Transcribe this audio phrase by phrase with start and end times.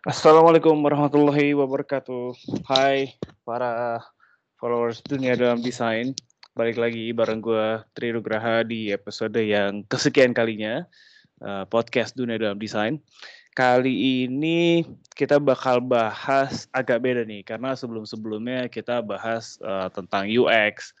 [0.00, 2.32] Assalamualaikum warahmatullahi wabarakatuh.
[2.64, 4.00] Hai para
[4.56, 6.16] followers dunia dalam desain.
[6.56, 10.88] Balik lagi bareng gue Tri Nugraha di episode yang kesekian kalinya
[11.44, 12.96] uh, podcast dunia dalam desain.
[13.52, 20.96] Kali ini kita bakal bahas agak beda nih karena sebelum-sebelumnya kita bahas uh, tentang UX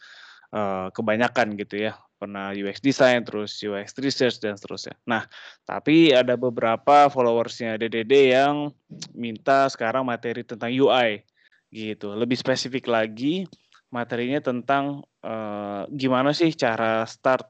[0.52, 4.92] uh, kebanyakan gitu ya pernah UX design, terus UX research dan seterusnya.
[5.08, 5.24] Nah,
[5.64, 8.68] tapi ada beberapa followersnya DDD yang
[9.16, 11.24] minta sekarang materi tentang UI
[11.72, 12.12] gitu.
[12.12, 13.48] Lebih spesifik lagi
[13.88, 17.48] materinya tentang uh, gimana sih cara start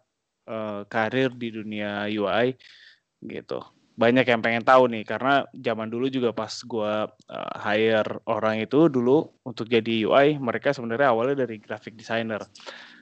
[0.49, 2.55] uh, karir di dunia UI
[3.27, 3.61] gitu.
[4.01, 8.89] Banyak yang pengen tahu nih karena zaman dulu juga pas gue uh, hire orang itu
[8.89, 12.41] dulu untuk jadi UI, mereka sebenarnya awalnya dari graphic designer.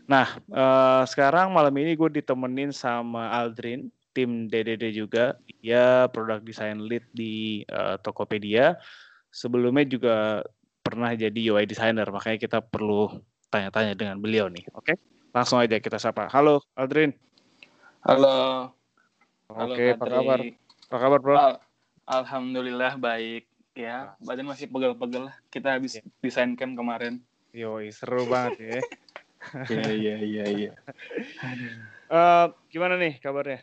[0.08, 5.36] Nah, uh, sekarang malam ini gue ditemenin sama Aldrin, tim DDD juga.
[5.60, 8.80] Dia product design lead di uh, Tokopedia.
[9.28, 10.16] Sebelumnya juga
[10.80, 13.20] pernah jadi UI designer, makanya kita perlu
[13.52, 14.64] tanya-tanya dengan beliau nih.
[14.72, 14.96] Oke, okay?
[15.36, 16.24] langsung aja kita sapa.
[16.32, 17.12] Halo, Aldrin.
[18.08, 18.72] Halo.
[19.52, 20.38] Oke, okay, apa kabar?
[20.88, 21.34] Apa kabar, bro?
[21.36, 21.54] Al
[22.08, 23.44] Alhamdulillah baik.
[23.76, 25.28] Ya, badan masih pegel-pegel.
[25.52, 26.08] Kita habis yeah.
[26.24, 27.20] desain camp kemarin.
[27.52, 28.80] Yoi, seru banget ya.
[29.70, 30.72] Iya iya iya iya.
[32.10, 33.62] Uh, gimana nih kabarnya?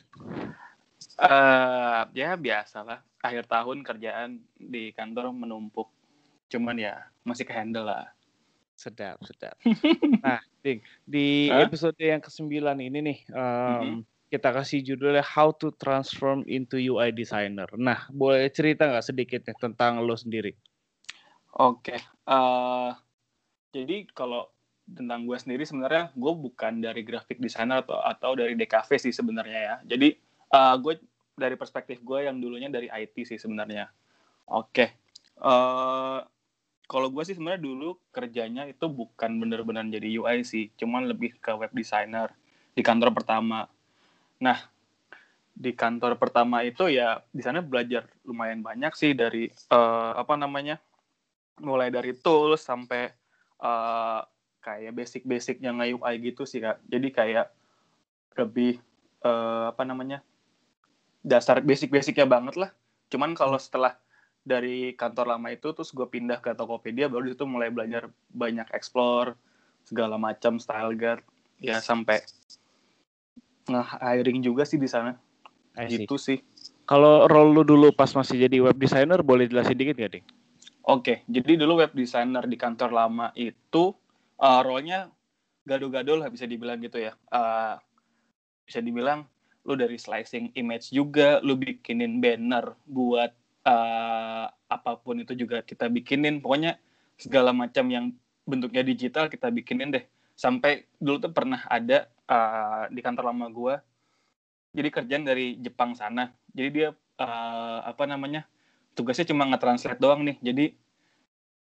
[1.20, 3.00] Uh, ya biasa lah.
[3.24, 5.92] Akhir tahun kerjaan di kantor menumpuk.
[6.52, 8.08] Cuman ya masih kehandle lah.
[8.76, 9.56] Sedap, sedap.
[10.26, 11.64] nah, Ding, di huh?
[11.64, 14.00] episode yang ke-9 ini nih, um, mm-hmm.
[14.28, 17.72] kita kasih judulnya How to Transform into UI Designer.
[17.80, 20.52] Nah, boleh cerita nggak sedikit nih tentang lo sendiri?
[21.56, 21.96] Oke.
[21.96, 22.00] Okay.
[22.28, 22.92] Uh,
[23.72, 24.52] jadi kalau
[24.86, 29.60] tentang gue sendiri sebenarnya gue bukan dari graphic designer atau atau dari DKV sih sebenarnya
[29.60, 29.76] ya.
[29.96, 30.14] Jadi
[30.54, 31.02] uh, gue
[31.36, 33.90] dari perspektif gue yang dulunya dari IT sih sebenarnya.
[34.50, 34.70] Oke.
[34.72, 34.90] Okay.
[35.36, 36.20] Uh, eh,
[36.86, 41.52] kalau gue sih sebenarnya dulu kerjanya itu bukan bener-bener jadi UI sih, cuman lebih ke
[41.58, 42.32] web designer
[42.72, 43.66] di kantor pertama.
[44.40, 44.58] Nah,
[45.56, 50.78] di kantor pertama itu ya di sana belajar lumayan banyak sih dari uh, apa namanya
[51.64, 53.08] mulai dari tools sampai
[53.64, 54.22] uh,
[54.66, 56.82] kayak basic-basicnya nge-UI gitu sih kak.
[56.90, 57.54] Jadi kayak
[58.34, 58.82] lebih
[59.22, 60.26] uh, apa namanya
[61.22, 62.74] dasar basic-basicnya banget lah.
[63.14, 63.94] Cuman kalau setelah
[64.42, 69.38] dari kantor lama itu terus gue pindah ke Tokopedia baru itu mulai belajar banyak explore
[69.86, 71.22] segala macam style guide
[71.62, 72.26] ya sampai
[73.70, 75.14] nge-hiring juga sih di sana.
[75.86, 76.42] Gitu sih.
[76.86, 80.26] Kalau role lu dulu pas masih jadi web designer boleh jelasin dikit gak ding?
[80.86, 83.98] Oke, jadi dulu web designer di kantor lama itu
[84.40, 85.12] uh, role-nya
[85.66, 87.18] gado-gado lah bisa dibilang gitu ya.
[87.34, 87.76] Uh,
[88.66, 89.26] bisa dibilang
[89.66, 93.34] lu dari slicing image juga, lu bikinin banner buat
[93.66, 96.38] uh, apa pun itu juga kita bikinin.
[96.42, 96.78] Pokoknya
[97.18, 98.14] segala macam yang
[98.46, 100.06] bentuknya digital kita bikinin deh.
[100.38, 103.76] Sampai dulu tuh pernah ada uh, di kantor lama gua.
[104.76, 106.30] Jadi kerjaan dari Jepang sana.
[106.54, 108.46] Jadi dia uh, apa namanya?
[108.96, 110.38] Tugasnya cuma nge-translate doang nih.
[110.40, 110.66] Jadi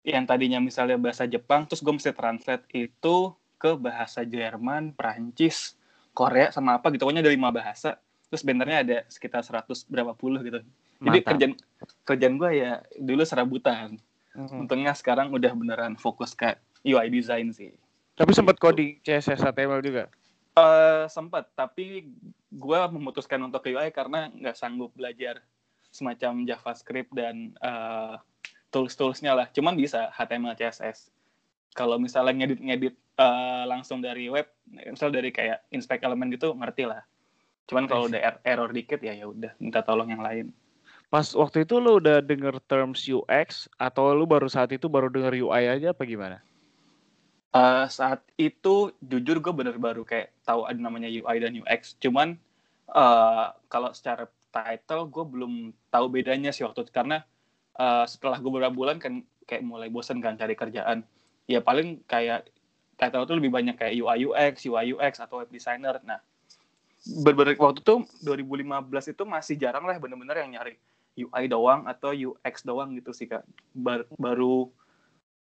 [0.02, 3.30] yang tadinya misalnya bahasa Jepang terus gue mesti translate itu
[3.62, 5.78] ke bahasa Jerman, Prancis,
[6.12, 7.96] Korea sama apa gitu pokoknya ada lima bahasa
[8.28, 11.04] terus bannernya ada sekitar 100 berapa puluh gitu Mantap.
[11.04, 11.52] jadi kerjaan
[12.08, 14.00] kerjaan gue ya dulu serabutan
[14.36, 14.60] mm-hmm.
[14.64, 17.72] untungnya sekarang udah beneran fokus ke UI design sih
[18.16, 18.64] tapi sempat gitu.
[18.68, 20.08] coding CSS HTML juga
[20.56, 22.08] uh, sempat tapi
[22.52, 25.40] gue memutuskan untuk UI karena nggak sanggup belajar
[25.92, 28.16] semacam JavaScript dan uh,
[28.72, 29.46] tools-toolsnya lah.
[29.52, 31.12] Cuman bisa HTML, CSS.
[31.76, 37.04] Kalau misalnya ngedit-ngedit uh, langsung dari web, misal dari kayak inspect element gitu, ngerti lah.
[37.68, 40.50] Cuman kalau udah er error dikit ya ya udah minta tolong yang lain.
[41.12, 45.44] Pas waktu itu lo udah denger terms UX atau lo baru saat itu baru denger
[45.44, 46.40] UI aja apa gimana?
[47.52, 52.00] Uh, saat itu jujur gue bener baru kayak tahu ada namanya UI dan UX.
[52.00, 52.40] Cuman
[52.88, 55.52] uh, kalau secara title gue belum
[55.92, 57.24] tahu bedanya sih waktu itu karena
[57.78, 61.04] uh, setelah gue beberapa bulan kan kayak mulai bosen kan cari kerjaan
[61.50, 62.48] ya paling kayak
[62.96, 65.98] title tuh lebih banyak kayak UI UX, UI UX atau web designer.
[66.06, 66.22] Nah,
[67.26, 70.74] beberapa waktu tuh 2015 itu masih jarang lah bener-bener yang nyari
[71.18, 73.42] UI doang atau UX doang gitu sih kak.
[73.74, 74.70] Bar baru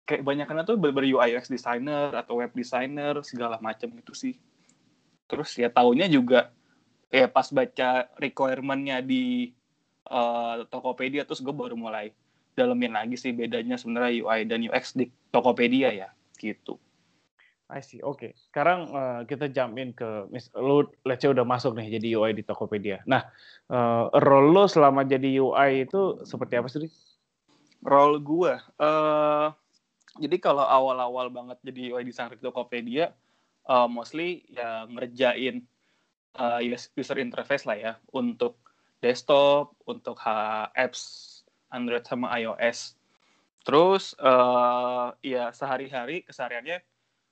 [0.06, 4.38] kayak banyaknya tuh ber UI UX designer atau web designer segala macam gitu sih.
[5.27, 6.53] Terus ya tahunnya juga
[7.09, 9.51] ya pas baca requirementnya di
[10.07, 12.12] uh, Tokopedia terus gue baru mulai
[12.57, 16.09] dalemin lagi sih bedanya sebenarnya UI dan UX di Tokopedia ya
[16.42, 16.81] gitu.
[17.68, 18.00] I see.
[18.00, 18.15] Oke.
[18.15, 18.31] Okay.
[18.48, 20.07] Sekarang uh, kita jump in ke
[20.56, 23.04] lu let's say udah masuk nih jadi UI di Tokopedia.
[23.04, 23.27] Nah,
[23.68, 26.88] uh, role lu selama jadi UI itu seperti apa sih?
[27.83, 29.48] Role gue, uh,
[30.18, 33.13] jadi kalau awal-awal banget jadi UI designer di Tokopedia,
[33.69, 35.62] uh, mostly ya ngerjain
[36.39, 36.63] uh,
[36.98, 38.57] user interface lah ya untuk
[39.03, 40.17] desktop, untuk
[40.73, 41.41] apps
[41.71, 42.95] Android sama iOS.
[43.67, 46.79] Terus uh, ya sehari-hari kesehariannya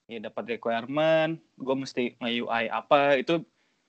[0.06, 3.42] ya dapat requirement, gue mesti nge-UI apa itu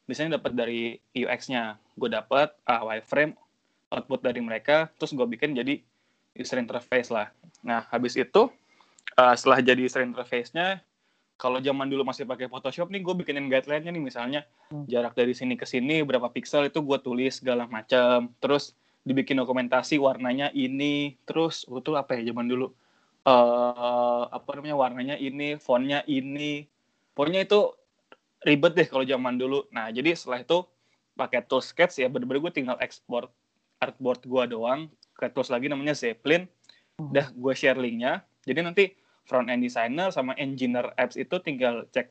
[0.07, 1.77] biasanya dapat dari UX-nya.
[1.99, 3.35] Gue dapat uh, wireframe
[3.91, 5.83] output dari mereka, terus gue bikin jadi
[6.39, 7.31] user interface lah.
[7.63, 8.47] Nah, habis itu
[9.19, 10.79] uh, setelah jadi user interface-nya,
[11.37, 14.41] kalau zaman dulu masih pakai Photoshop nih, gue bikinin guideline-nya nih misalnya
[14.73, 14.89] hmm.
[14.89, 18.33] jarak dari sini ke sini berapa pixel itu gue tulis segala macam.
[18.41, 18.73] Terus
[19.05, 22.73] dibikin dokumentasi warnanya ini, terus itu apa ya zaman dulu
[23.29, 26.65] uh, apa namanya warnanya ini, fontnya ini.
[27.13, 27.71] Pokoknya itu
[28.41, 29.69] ribet deh kalau zaman dulu.
[29.69, 30.65] Nah, jadi setelah itu
[31.17, 33.33] pakai tool sketch ya bener-bener gue tinggal export
[33.81, 34.85] artboard gue doang
[35.17, 36.45] ke tools lagi namanya Zeppelin
[37.01, 37.09] hmm.
[37.11, 38.93] udah gue share linknya jadi nanti
[39.27, 42.07] front end designer sama engineer apps itu tinggal cek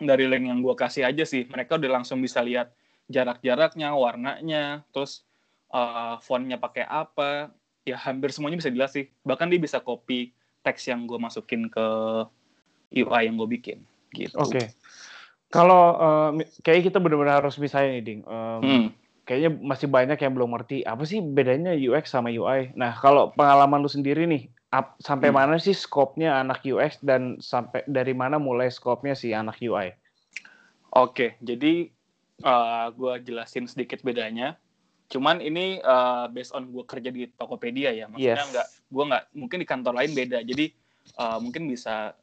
[0.00, 1.46] dari link yang gue kasih aja sih.
[1.46, 2.74] Mereka udah langsung bisa lihat
[3.06, 5.22] jarak-jaraknya warnanya terus
[5.70, 7.52] uh, fontnya pakai apa.
[7.84, 9.12] Ya hampir semuanya bisa jelas sih.
[9.22, 10.32] Bahkan dia bisa copy
[10.64, 11.86] teks yang gue masukin ke
[12.96, 13.84] UI yang gue bikin.
[14.10, 14.34] Gitu.
[14.40, 14.58] Oke.
[14.58, 14.66] Okay.
[15.54, 16.30] kalau uh,
[16.66, 18.20] kayak kita benar-benar harus misalnya nih ding.
[18.26, 18.86] Um, hmm.
[19.22, 20.82] kayaknya masih banyak yang belum ngerti.
[20.82, 22.74] Apa sih bedanya UX sama UI.
[22.74, 25.38] Nah, kalau pengalaman lu sendiri nih, ap, sampai hmm.
[25.38, 29.94] mana sih skopnya anak UX dan sampai dari mana mulai skopnya si anak UI?
[30.94, 31.90] Oke, jadi
[32.42, 34.58] uh, gue jelasin sedikit bedanya.
[35.06, 38.50] Cuman ini uh, based on gue kerja di Tokopedia ya, maksudnya yes.
[38.50, 40.38] nggak, gue nggak, mungkin di kantor lain beda.
[40.42, 40.74] Jadi
[41.22, 42.18] uh, mungkin bisa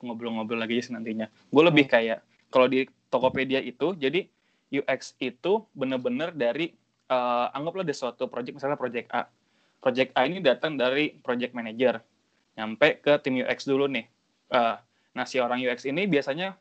[0.00, 1.28] ngobrol-ngobrol uh, lagi sih nantinya.
[1.48, 1.92] Gue lebih hmm.
[1.92, 2.18] kayak
[2.52, 4.24] kalau di Tokopedia itu, jadi
[4.68, 6.76] UX itu benar-benar dari
[7.08, 9.28] uh, anggaplah ada suatu project misalnya project A.
[9.78, 12.02] Project A ini datang dari project manager
[12.58, 14.10] nyampe ke tim UX dulu nih.
[14.50, 14.74] Uh,
[15.14, 16.58] nah si orang UX ini biasanya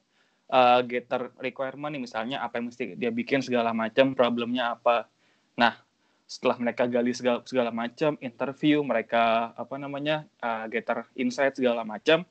[0.53, 5.09] uh, getter requirement nih misalnya apa yang mesti dia bikin segala macam, problemnya apa.
[5.57, 5.73] Nah
[6.27, 12.27] setelah mereka gali segala, segala macam, interview mereka apa namanya uh, getter insight segala macam,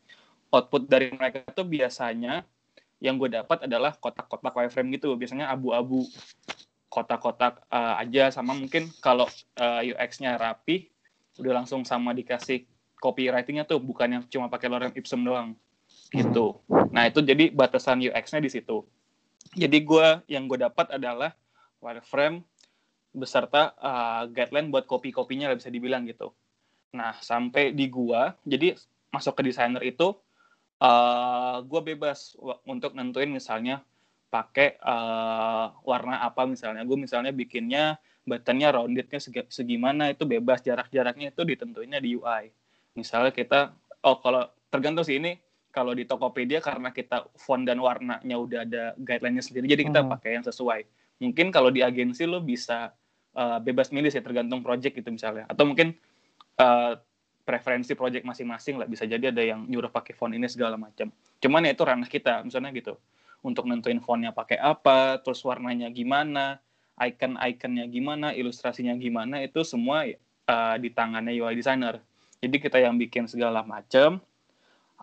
[0.54, 2.46] output dari mereka itu biasanya
[3.00, 6.00] yang gue dapat adalah kotak-kotak wireframe gitu biasanya abu-abu
[6.96, 9.28] kotak-kotak uh, aja sama mungkin kalau
[9.60, 10.88] uh, eh, UX-nya rapi
[11.36, 12.64] udah langsung sama dikasih
[12.96, 15.52] copywriting-nya tuh bukan yang cuma pakai lorem ipsum doang
[16.08, 16.64] gitu.
[16.88, 18.88] Nah itu jadi batasan UX-nya di situ.
[19.52, 21.36] Jadi gue yang gue dapat adalah
[21.84, 22.40] wireframe
[23.12, 26.32] beserta uh, guideline buat copy-kopinya bisa dibilang gitu.
[26.96, 28.72] Nah sampai di gua jadi
[29.12, 30.16] masuk ke desainer itu
[30.80, 33.84] uh, gue bebas untuk nentuin misalnya
[34.28, 36.82] pakai uh, warna apa misalnya.
[36.82, 40.60] Gue misalnya bikinnya buttonnya roundednya segi, segimana itu bebas.
[40.62, 42.50] Jarak-jaraknya itu ditentuinnya di UI
[42.96, 45.36] misalnya kita oh kalau tergantung sih ini
[45.70, 50.10] kalau di Tokopedia karena kita font dan warnanya udah ada guideline-nya sendiri jadi kita hmm.
[50.16, 50.80] pakai yang sesuai.
[51.20, 52.96] Mungkin kalau di agensi lo bisa
[53.36, 55.44] uh, bebas milih sih tergantung project gitu misalnya.
[55.52, 55.92] Atau mungkin
[56.56, 56.96] uh,
[57.44, 58.88] preferensi project masing-masing lah.
[58.88, 61.12] Bisa jadi ada yang nyuruh pakai font ini segala macam.
[61.44, 62.96] Cuman ya itu ranah kita misalnya gitu
[63.46, 66.58] untuk nentuin fontnya pakai apa terus warnanya gimana
[66.98, 70.08] icon-iconnya gimana ilustrasinya gimana itu semua
[70.50, 72.02] uh, di tangannya UI designer.
[72.42, 74.18] Jadi kita yang bikin segala macam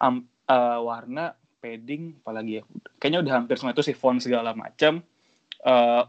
[0.01, 2.63] um, uh, warna padding apalagi ya
[2.99, 4.99] kayaknya udah hampir semua itu sih font segala macam
[5.63, 6.03] uh,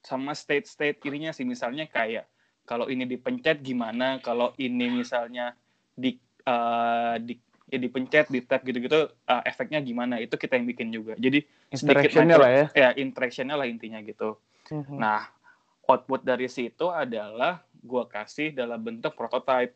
[0.00, 1.44] sama state-state ininya sih.
[1.44, 2.30] Misalnya kayak
[2.64, 5.52] kalau ini dipencet gimana kalau ini misalnya
[5.92, 6.16] di
[6.48, 7.36] uh, di
[7.74, 11.42] ya dipencet di tab gitu-gitu uh, efeknya gimana itu kita yang bikin juga jadi
[11.74, 14.38] interactionnya lah ya ya interactionnya lah intinya gitu
[14.70, 14.94] mm-hmm.
[14.94, 15.26] nah
[15.90, 19.74] output dari situ adalah gua kasih dalam bentuk prototype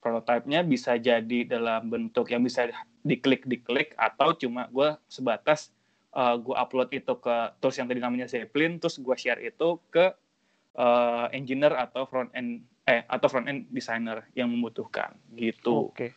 [0.00, 2.72] prototipenya bisa jadi dalam bentuk yang bisa
[3.04, 5.68] diklik diklik atau cuma gue sebatas
[6.16, 9.76] uh, eh, gue upload itu ke tools yang tadi namanya Zeppelin terus gue share itu
[9.92, 10.12] ke
[10.80, 15.92] uh, engineer atau front end eh atau front end designer yang membutuhkan gitu.
[15.92, 15.94] Oke.
[15.94, 16.10] Okay.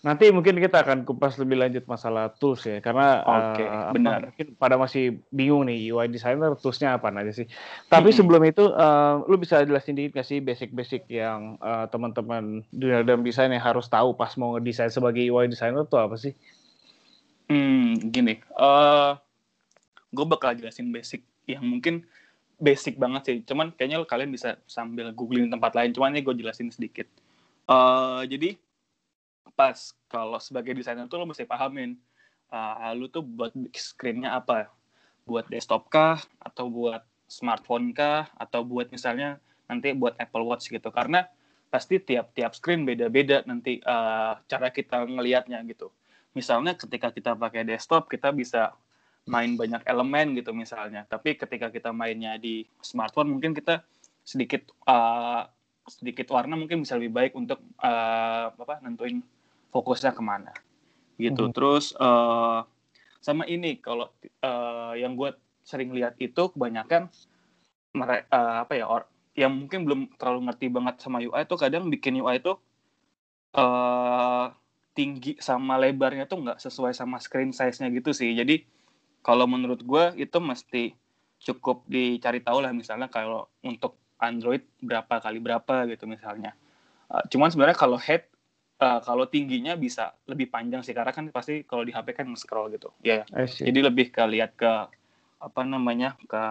[0.00, 4.32] Nanti mungkin kita akan kupas lebih lanjut masalah tools ya, karena okay, uh, eh, benar.
[4.32, 7.44] mungkin pada masih bingung nih UI designer toolsnya apa aja sih.
[7.84, 8.16] Tapi hmm.
[8.16, 13.20] sebelum itu, uh, lu bisa jelasin dikit nggak sih basic-basic yang uh, teman-teman dunia dalam
[13.20, 16.32] desain yang harus tahu pas mau ngedesain sebagai UI designer tuh apa sih?
[17.52, 19.20] Hmm, gini, uh,
[20.16, 22.08] gue bakal jelasin basic yang mungkin
[22.56, 23.36] basic banget sih.
[23.44, 25.92] Cuman kayaknya kalian bisa sambil googling tempat lain.
[25.92, 27.04] Cuman ini gue jelasin sedikit.
[27.68, 28.56] Uh, jadi
[29.54, 29.76] pas
[30.08, 31.96] kalau sebagai desainer tuh lo mesti pahamin
[32.52, 34.70] uh, lu tuh buat screennya apa
[35.24, 39.38] buat desktop kah atau buat smartphone kah atau buat misalnya
[39.70, 41.30] nanti buat Apple Watch gitu karena
[41.70, 45.94] pasti tiap-tiap screen beda-beda nanti uh, cara kita ngelihatnya gitu.
[46.34, 48.74] Misalnya ketika kita pakai desktop kita bisa
[49.30, 51.06] main banyak elemen gitu misalnya.
[51.06, 53.86] Tapi ketika kita mainnya di smartphone mungkin kita
[54.26, 55.46] sedikit uh,
[55.90, 59.20] sedikit warna mungkin bisa lebih baik untuk uh, apa nentuin
[59.74, 60.54] fokusnya ke mana
[61.18, 61.50] gitu.
[61.50, 61.54] Hmm.
[61.54, 62.64] Terus uh,
[63.20, 64.08] sama ini kalau
[64.40, 65.34] uh, yang gue
[65.66, 67.12] sering lihat itu kebanyakan
[67.92, 69.04] mereka uh, apa ya or,
[69.36, 72.56] yang mungkin belum terlalu ngerti banget sama UI itu kadang bikin UI itu
[73.54, 74.46] uh,
[74.96, 78.32] tinggi sama lebarnya tuh nggak sesuai sama screen size-nya gitu sih.
[78.34, 78.64] Jadi
[79.20, 80.96] kalau menurut gue itu mesti
[81.40, 86.52] cukup dicari tahu lah misalnya kalau untuk Android berapa kali berapa gitu misalnya.
[87.10, 88.28] Uh, cuman sebenarnya kalau head
[88.78, 92.70] uh, kalau tingginya bisa lebih panjang sih karena kan pasti kalau di HP kan scroll
[92.70, 92.92] gitu.
[93.02, 93.26] Ya.
[93.32, 93.48] Yeah.
[93.48, 94.70] Jadi lebih ke lihat ke
[95.40, 96.42] apa namanya ke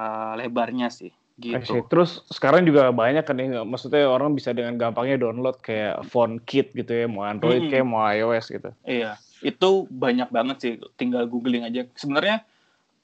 [0.42, 1.88] lebarnya sih gitu.
[1.88, 6.76] Terus sekarang juga banyak kan ya, maksudnya orang bisa dengan gampangnya download kayak phone kit
[6.76, 7.72] gitu ya, mau Android hmm.
[7.72, 8.70] kayak mau iOS gitu.
[8.84, 11.88] Iya, itu banyak banget sih, tinggal googling aja.
[11.96, 12.44] Sebenarnya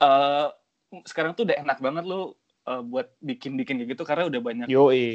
[0.03, 0.51] uh,
[1.07, 4.67] sekarang tuh udah enak banget lo uh, buat bikin-bikin kayak gitu karena udah banyak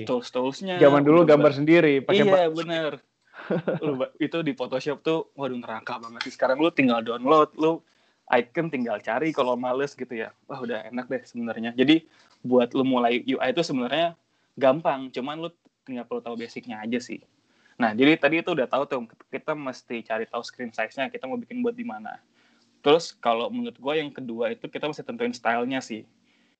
[0.07, 0.79] tools-toolsnya.
[0.79, 2.93] Zaman dulu gambar sendiri pakai Iya, bener.
[3.85, 6.33] lu, itu di Photoshop tuh waduh neraka banget sih.
[6.35, 7.83] Sekarang lu tinggal download, lu
[8.31, 10.31] icon tinggal cari kalau males gitu ya.
[10.47, 11.75] Wah, udah enak deh sebenarnya.
[11.75, 12.07] Jadi
[12.47, 14.15] buat lu mulai UI itu sebenarnya
[14.57, 15.51] gampang, cuman lu
[15.83, 17.21] tinggal perlu tahu basicnya aja sih.
[17.81, 19.01] Nah, jadi tadi itu udah tahu tuh
[19.33, 22.21] kita mesti cari tahu screen size-nya, kita mau bikin buat di mana.
[22.85, 26.05] Terus kalau menurut gue yang kedua itu kita mesti tentuin stylenya sih.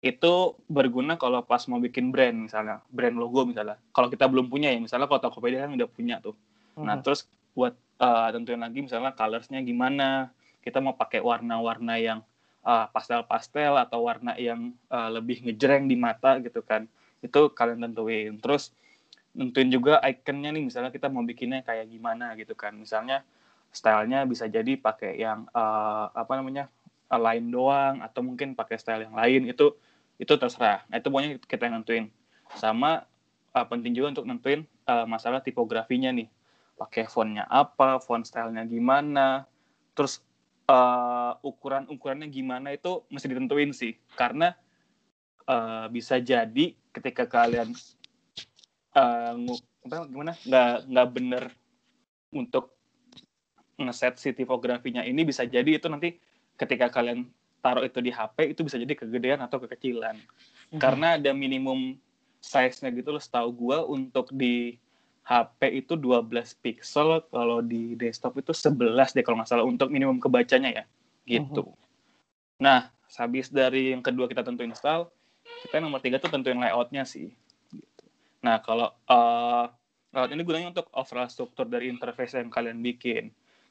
[0.01, 3.77] Itu berguna kalau pas mau bikin brand misalnya, brand logo misalnya.
[3.93, 6.33] Kalau kita belum punya ya, misalnya kalau Tokopedia kan udah punya tuh.
[6.77, 6.89] Hmm.
[6.89, 10.33] Nah terus buat uh, tentuin lagi misalnya colorsnya gimana,
[10.65, 12.19] kita mau pakai warna-warna yang
[12.65, 16.89] uh, pastel-pastel atau warna yang uh, lebih ngejreng di mata gitu kan.
[17.21, 18.41] Itu kalian tentuin.
[18.41, 18.73] Terus
[19.37, 22.73] tentuin juga ikonnya nih misalnya kita mau bikinnya kayak gimana gitu kan.
[22.73, 23.21] Misalnya
[23.71, 26.73] stylenya bisa jadi pakai yang uh, apa namanya
[27.11, 29.75] line doang atau mungkin pakai style yang lain itu
[30.21, 30.85] itu terserah.
[30.93, 32.05] Nah itu pokoknya kita yang nentuin.
[32.61, 33.09] Sama
[33.57, 36.29] uh, penting juga untuk nentuin uh, masalah tipografinya nih.
[36.77, 39.49] Pakai fontnya apa font stylenya gimana.
[39.97, 40.21] Terus
[40.69, 43.97] uh, ukuran ukurannya gimana itu mesti ditentuin sih.
[44.13, 44.53] Karena
[45.49, 47.73] uh, bisa jadi ketika kalian
[48.93, 49.35] uh,
[50.05, 50.37] gimana?
[50.45, 51.45] Nggak nggak bener
[52.37, 52.77] untuk
[53.81, 56.21] ngeset si tipografinya ini bisa jadi itu nanti
[56.61, 60.17] ketika kalian taruh itu di HP itu bisa jadi kegedean atau kekecilan.
[60.17, 60.81] Mm-hmm.
[60.81, 61.97] Karena ada minimum
[62.41, 64.81] size-nya gitu loh setahu gua untuk di
[65.25, 66.27] HP itu 12
[66.59, 70.85] pixel, kalau di desktop itu 11 deh kalau nggak salah untuk minimum kebacanya ya.
[71.29, 71.63] Gitu.
[71.63, 72.65] Mm-hmm.
[72.65, 75.13] Nah, habis dari yang kedua kita tentuin style,
[75.69, 77.31] kita nomor tiga tuh tentuin layoutnya sih.
[77.71, 78.05] Gitu.
[78.43, 79.71] Nah, kalau uh,
[80.11, 83.31] layout ini gunanya untuk overall struktur dari interface yang kalian bikin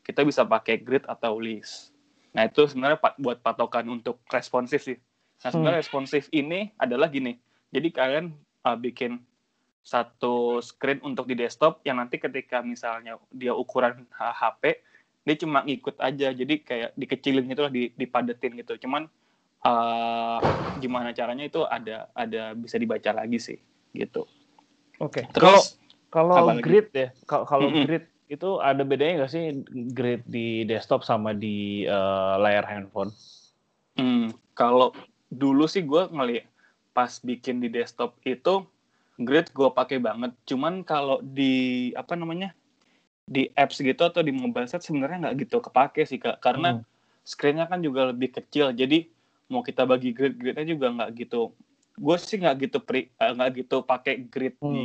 [0.10, 1.94] kita bisa pakai grid atau list.
[2.34, 4.98] Nah itu sebenarnya buat patokan untuk responsif sih.
[5.42, 5.86] Nah sebenarnya hmm.
[5.88, 7.38] responsif ini adalah gini.
[7.70, 8.34] Jadi kalian
[8.66, 9.22] uh, bikin
[9.90, 14.84] satu screen untuk di desktop yang nanti ketika misalnya dia ukuran HP
[15.26, 19.10] dia cuma ngikut aja jadi kayak dikecilin gitu lah dipadetin gitu cuman
[19.66, 20.40] uh,
[20.78, 23.58] gimana caranya itu ada ada bisa dibaca lagi sih
[23.96, 24.30] gitu
[25.02, 25.24] oke okay.
[25.34, 25.80] terus
[26.14, 27.86] kalau grid ya kalau mm -hmm.
[27.86, 33.10] grid itu ada bedanya nggak sih grid di desktop sama di uh, layar handphone?
[33.98, 34.94] Hmm, kalau
[35.34, 36.46] dulu sih gue ngeliat
[36.94, 38.62] pas bikin di desktop itu
[39.18, 40.38] grid gue pakai banget.
[40.46, 42.54] Cuman kalau di apa namanya
[43.26, 46.86] di apps gitu atau di mobile set sebenarnya nggak gitu kepake sih kak, karena hmm.
[47.26, 48.78] screennya kan juga lebih kecil.
[48.78, 49.10] Jadi
[49.50, 51.50] mau kita bagi grid gridnya juga nggak gitu.
[51.98, 54.70] Gue sih nggak gitu pri eh, nggak gitu pakai grid hmm.
[54.70, 54.84] di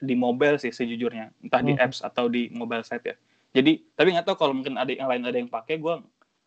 [0.00, 1.30] di mobile sih sejujurnya.
[1.44, 1.84] Entah di hmm.
[1.84, 3.16] apps atau di mobile site ya.
[3.54, 5.94] Jadi tapi nggak tahu kalau mungkin ada yang lain ada yang pakai gue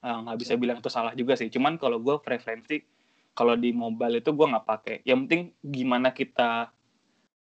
[0.03, 1.47] uh, nggak bisa bilang itu salah juga sih.
[1.47, 2.83] Cuman kalau gue preferensi
[3.37, 4.95] kalau di mobile itu gue nggak pakai.
[5.07, 6.71] Yang penting gimana kita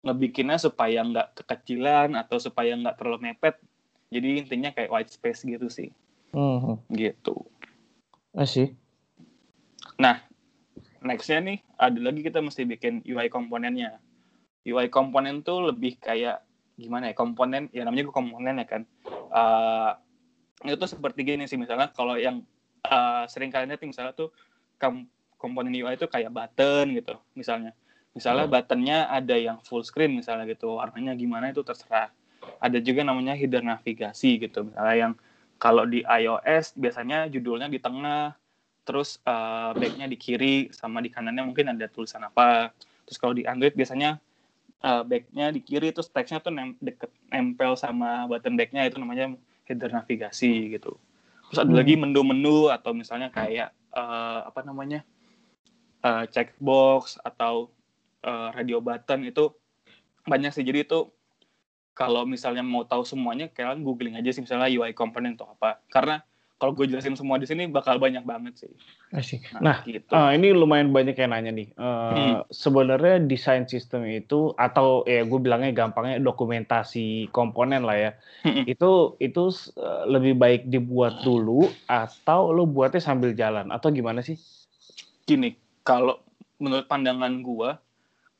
[0.05, 3.57] ngebikinnya supaya nggak kekecilan atau supaya nggak terlalu mepet.
[4.13, 5.89] Jadi intinya kayak white space gitu sih.
[6.35, 6.83] Hmm.
[6.91, 7.47] gitu.
[8.43, 8.75] Sih
[9.95, 10.19] nah
[10.99, 13.95] nextnya nih ada lagi kita mesti bikin UI komponennya
[14.65, 16.41] UI komponen tuh lebih kayak
[16.75, 18.81] gimana ya komponen ya namanya gue komponen ya kan.
[19.31, 19.91] Uh,
[20.65, 22.41] itu seperti gini sih misalnya kalau yang
[22.89, 24.33] uh, sering kalian lihat misalnya tuh
[24.81, 25.05] kom
[25.37, 27.71] komponen UI itu kayak button gitu misalnya.
[28.15, 28.53] Misalnya hmm.
[28.55, 32.09] buttonnya ada yang full screen misalnya gitu warnanya gimana itu terserah.
[32.61, 35.13] Ada juga namanya header navigasi gitu misalnya yang
[35.55, 38.35] kalau di iOS biasanya judulnya di tengah
[38.85, 42.69] terus uh, backnya di kiri sama di kanannya mungkin ada tulisan apa.
[43.05, 44.21] Terus kalau di Android biasanya
[44.85, 49.33] uh, backnya di kiri terus teksnya tuh nem deket nempel sama button backnya itu namanya
[49.65, 50.93] header navigasi gitu.
[51.49, 51.79] Terus ada hmm.
[51.81, 55.01] lagi menu-menu atau misalnya kayak uh, apa namanya
[56.05, 57.73] uh, checkbox atau
[58.21, 59.49] uh, radio button itu
[60.29, 60.61] banyak sih.
[60.61, 61.09] Jadi itu
[61.95, 65.81] kalau misalnya mau tahu semuanya kalian googling aja sih misalnya UI component atau apa.
[65.89, 66.21] Karena
[66.65, 68.73] kalau gue jelasin semua di sini bakal banyak banget sih.
[69.13, 69.45] Asik.
[69.53, 70.09] Nah, nah gitu.
[70.09, 71.69] uh, ini lumayan banyak yang nanya nih.
[71.77, 72.33] Uh, hmm.
[72.49, 78.11] Sebenarnya desain sistem itu atau ya gue bilangnya gampangnya dokumentasi komponen lah ya.
[78.41, 78.65] Hmm.
[78.65, 84.41] Itu itu uh, lebih baik dibuat dulu atau lo buatnya sambil jalan atau gimana sih?
[85.29, 85.53] Gini,
[85.85, 86.17] kalau
[86.57, 87.69] menurut pandangan gue,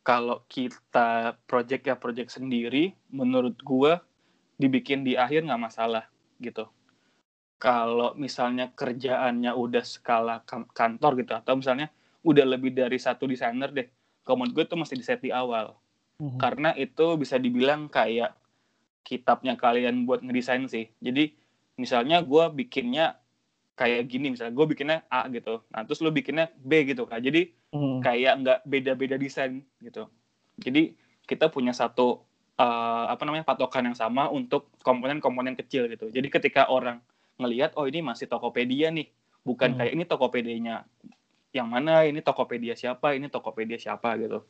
[0.02, 4.02] kalau kita project ya project sendiri, menurut gue
[4.58, 6.10] dibikin di akhir nggak masalah
[6.42, 6.66] gitu
[7.56, 11.88] kalau misalnya kerjaannya udah skala kantor gitu atau misalnya
[12.26, 13.88] udah lebih dari satu desainer deh
[14.26, 15.78] kalau gue tuh mesti di set di awal.
[16.16, 16.40] Mm-hmm.
[16.40, 18.40] karena itu bisa dibilang kayak
[19.04, 20.88] kitabnya kalian buat ngedesain sih.
[21.04, 21.36] Jadi
[21.76, 23.20] misalnya gue bikinnya
[23.76, 27.52] kayak gini misalnya gue bikinnya A gitu nah terus lo bikinnya B gitu kan jadi
[27.76, 28.00] mm-hmm.
[28.00, 30.08] kayak nggak beda-beda desain gitu.
[30.56, 30.96] Jadi
[31.28, 32.24] kita punya satu
[32.56, 36.08] uh, apa namanya patokan yang sama untuk komponen-komponen kecil gitu.
[36.08, 37.04] Jadi ketika orang
[37.40, 39.08] ngelihat oh ini masih Tokopedia nih.
[39.46, 39.78] Bukan hmm.
[39.78, 40.76] kayak ini Tokopedia-nya
[41.56, 44.44] yang mana ini Tokopedia siapa ini Tokopedia siapa gitu.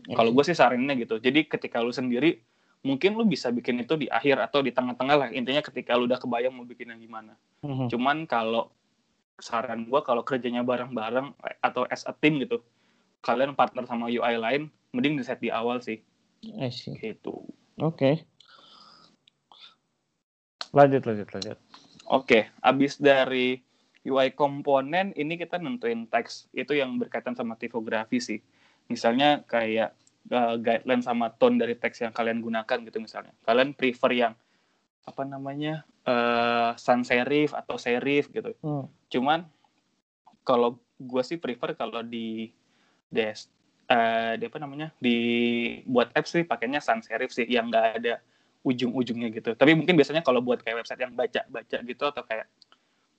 [0.00, 0.16] Okay.
[0.16, 1.20] kalau gue sih sarannya gitu.
[1.20, 2.40] Jadi ketika lu sendiri
[2.80, 5.28] mungkin lu bisa bikin itu di akhir atau di tengah-tengah lah.
[5.30, 7.36] Intinya ketika lu udah kebayang mau bikin yang gimana.
[7.60, 7.92] Hmm.
[7.92, 8.72] cuman kalau
[9.36, 12.64] saran gue kalau kerjanya bareng-bareng atau as a team gitu
[13.20, 16.00] kalian partner sama UI lain mending di set di awal sih.
[16.96, 17.34] Gitu.
[17.80, 17.84] Oke.
[17.84, 18.14] Okay.
[20.70, 21.58] lanjut lanjut lanjut
[22.10, 23.62] Oke, habis dari
[24.02, 28.42] UI komponen ini kita nentuin teks itu yang berkaitan sama tipografi sih.
[28.90, 29.94] Misalnya kayak
[30.34, 33.30] uh, guideline sama tone dari teks yang kalian gunakan gitu misalnya.
[33.46, 34.34] Kalian prefer yang
[35.06, 38.58] apa namanya uh, sans serif atau serif gitu.
[38.58, 38.90] Hmm.
[39.06, 39.46] Cuman
[40.42, 42.50] kalau gue sih prefer kalau di
[43.06, 43.46] des
[43.86, 45.16] uh, di apa namanya di
[45.86, 48.14] buat apps sih pakainya sans serif sih yang nggak ada
[48.60, 49.56] ujung-ujungnya gitu.
[49.56, 52.46] Tapi mungkin biasanya kalau buat kayak website yang baca-baca gitu atau kayak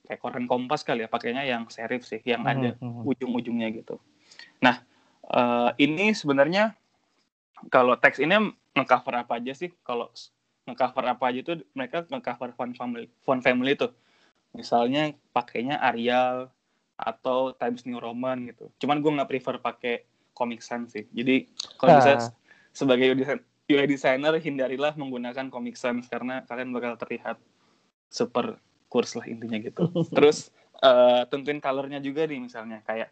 [0.06, 3.06] kayak koran kompas kali ya pakainya yang serif sih, yang ada mm-hmm.
[3.06, 3.98] ujung-ujungnya gitu.
[4.62, 4.82] Nah,
[5.30, 6.74] uh, ini sebenarnya
[7.70, 8.34] kalau teks ini
[8.74, 9.70] ngecover apa aja sih?
[9.86, 10.10] Kalau
[10.66, 13.88] ngecover apa aja itu mereka ngecover font family, font family itu.
[14.54, 16.50] Misalnya pakainya Arial
[16.98, 18.70] atau Times New Roman gitu.
[18.78, 21.06] Cuman gue nggak prefer pakai Comic Sans sih.
[21.10, 22.30] Jadi kalau bisa ah.
[22.70, 23.40] sebagai desain
[23.72, 27.40] UI designer hindarilah menggunakan Comic Sans karena kalian bakal terlihat
[28.12, 28.60] super
[28.92, 29.88] kurs lah intinya gitu.
[30.16, 30.52] Terus
[30.84, 33.08] uh, tentuin colornya juga nih misalnya kayak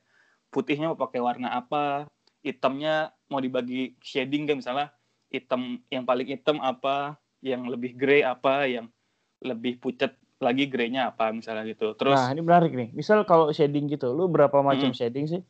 [0.53, 2.05] putihnya mau pakai warna apa,
[2.45, 4.87] hitamnya mau dibagi shading kan misalnya
[5.33, 8.93] hitam yang paling hitam apa, yang lebih grey apa, yang
[9.41, 11.97] lebih pucat lagi greynya apa misalnya gitu.
[11.97, 12.89] Terus Nah, ini menarik nih.
[12.93, 14.97] Misal kalau shading gitu, lu berapa macam hmm.
[14.97, 15.43] shading sih?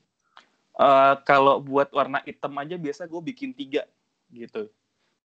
[0.79, 3.85] Uh, kalau buat warna hitam aja biasa gue bikin tiga
[4.33, 4.71] gitu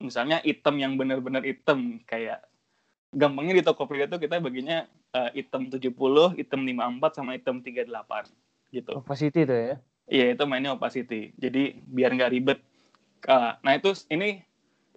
[0.02, 2.42] misalnya item yang benar-benar item kayak
[3.14, 5.92] gampangnya di Tokopedia tuh kita baginya uh, item 70,
[6.40, 7.88] item 54 sama item 38
[8.72, 8.92] gitu.
[8.98, 9.74] Opacity tuh ya.
[10.08, 11.30] Iya, itu mainnya opacity.
[11.38, 12.58] Jadi biar nggak ribet.
[13.28, 14.42] Uh, nah, itu ini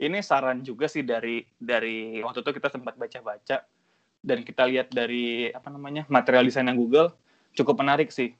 [0.02, 3.64] ini saran juga sih dari dari waktu itu kita sempat baca-baca
[4.26, 7.14] dan kita lihat dari apa namanya material desain yang Google
[7.54, 8.34] cukup menarik sih.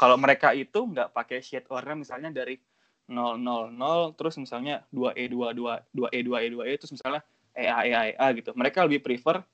[0.00, 2.56] Kalau mereka itu nggak pakai shade warna misalnya dari
[3.04, 5.60] 000 terus misalnya 2E 22
[5.92, 7.20] 2E 2E 2E terus misalnya
[7.54, 8.50] EA EA EA gitu.
[8.56, 9.44] Mereka lebih prefer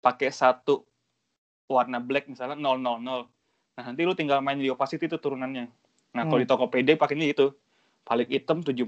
[0.00, 0.84] pakai satu
[1.68, 2.78] warna black misalnya 000.
[3.74, 5.66] Nah, nanti lu tinggal main di opacity itu turunannya.
[6.14, 6.30] Nah, hmm.
[6.30, 7.50] kalau di Tokopedia pakainya itu
[8.06, 8.86] paling hitam 70%,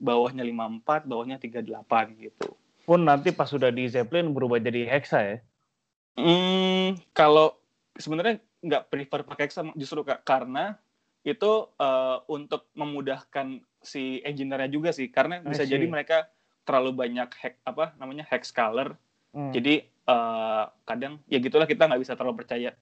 [0.00, 2.48] bawahnya 54, bawahnya 38 gitu.
[2.82, 5.36] Pun nanti pas sudah di Zeppelin berubah jadi hexa ya?
[6.16, 7.54] Hmm, kalau
[7.94, 10.80] sebenarnya nggak prefer pakai hexa justru karena
[11.26, 15.10] itu uh, untuk memudahkan si engineer-nya juga sih.
[15.10, 16.30] Karena bisa jadi mereka
[16.66, 18.98] terlalu banyak hack apa namanya hack color
[19.30, 19.54] hmm.
[19.54, 22.74] jadi uh, kadang ya gitulah kita nggak bisa terlalu percaya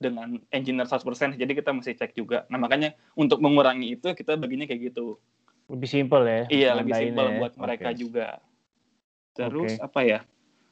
[0.00, 2.44] dengan engineer 100% jadi kita mesti cek juga.
[2.52, 5.16] Nah makanya untuk mengurangi itu kita baginya kayak gitu.
[5.72, 7.36] Lebih simpel ya iya lebih simpel ya.
[7.40, 7.96] buat mereka okay.
[7.96, 8.28] juga.
[9.32, 9.84] Terus okay.
[9.84, 10.20] apa ya?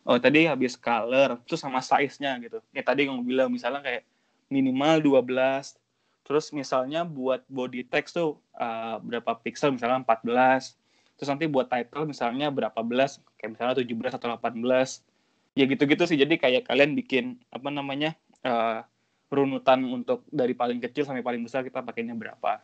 [0.04, 2.60] Oh tadi habis color terus sama size-nya gitu.
[2.76, 4.04] Ya tadi yang bilang misalnya kayak
[4.52, 5.72] minimal 12
[6.24, 11.20] Terus misalnya buat body text tuh uh, berapa pixel misalnya 14.
[11.20, 15.04] Terus nanti buat title misalnya berapa belas, kayak misalnya 17 atau 18.
[15.54, 16.18] Ya gitu-gitu sih.
[16.18, 18.16] Jadi kayak kalian bikin apa namanya?
[18.40, 18.82] Uh,
[19.34, 22.62] runutan untuk dari paling kecil sampai paling besar kita pakainya berapa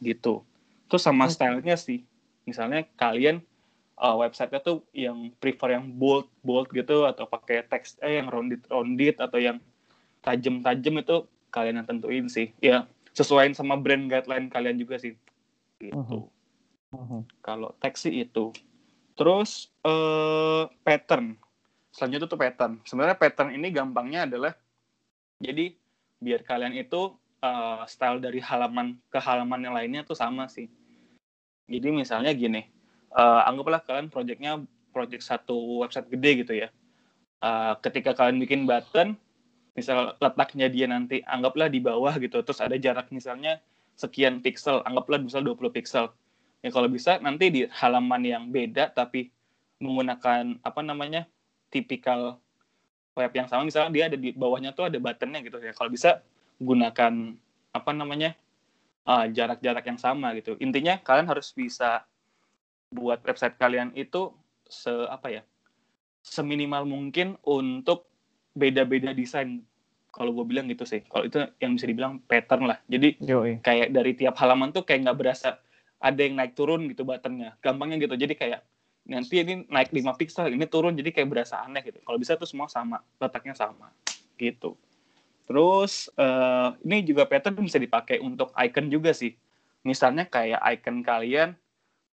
[0.00, 0.42] gitu.
[0.88, 2.02] Terus sama stylenya sih.
[2.48, 3.44] misalnya kalian
[4.00, 8.64] uh, websitenya tuh yang prefer yang bold bold gitu atau pakai teks eh yang rounded
[8.72, 9.60] rounded atau yang
[10.24, 12.84] tajam-tajam itu kalian yang tentuin sih ya
[13.16, 15.16] sesuaiin sama brand guideline kalian juga sih
[15.78, 16.24] gitu uh -huh.
[16.94, 17.22] Uh -huh.
[17.44, 18.52] kalau sih itu
[19.18, 21.34] terus uh, pattern
[21.90, 24.52] selanjutnya tuh pattern sebenarnya pattern ini gampangnya adalah
[25.38, 25.74] jadi
[26.18, 30.66] biar kalian itu uh, style dari halaman ke halaman yang lainnya tuh sama sih.
[31.68, 32.64] Jadi misalnya gini,
[33.14, 34.58] uh, anggaplah kalian projectnya
[34.90, 36.68] project satu website gede gitu ya.
[37.38, 39.14] Uh, ketika kalian bikin button,
[39.78, 43.62] misal letaknya dia nanti anggaplah di bawah gitu, terus ada jarak misalnya
[43.94, 46.10] sekian pixel, anggaplah misal 20 pixel.
[46.62, 49.30] Ya kalau bisa nanti di halaman yang beda tapi
[49.78, 51.30] menggunakan apa namanya
[51.70, 52.42] tipikal
[53.14, 53.62] web yang sama.
[53.66, 55.58] Misalnya dia ada di bawahnya tuh ada buttonnya gitu.
[55.62, 56.22] Ya kalau bisa
[56.58, 57.38] gunakan
[57.70, 58.34] apa namanya
[59.06, 60.58] uh, jarak-jarak uh, yang sama gitu.
[60.58, 62.02] Intinya kalian harus bisa
[62.90, 64.32] buat website kalian itu
[64.66, 65.42] se apa ya
[66.24, 68.08] seminimal mungkin untuk
[68.56, 69.64] beda-beda desain
[70.18, 71.06] kalau gue bilang gitu sih.
[71.06, 72.82] Kalau itu yang bisa dibilang pattern lah.
[72.90, 73.62] Jadi Yoi.
[73.62, 75.62] kayak dari tiap halaman tuh kayak nggak berasa
[76.02, 77.54] ada yang naik turun gitu buttonnya.
[77.62, 78.18] Gampangnya gitu.
[78.18, 78.66] Jadi kayak
[79.06, 80.98] nanti ini naik 5 pixel ini turun.
[80.98, 82.02] Jadi kayak berasa aneh gitu.
[82.02, 82.98] Kalau bisa tuh semua sama.
[83.22, 83.94] Letaknya sama.
[84.34, 84.74] Gitu.
[85.46, 89.38] Terus uh, ini juga pattern bisa dipakai untuk icon juga sih.
[89.86, 91.54] Misalnya kayak icon kalian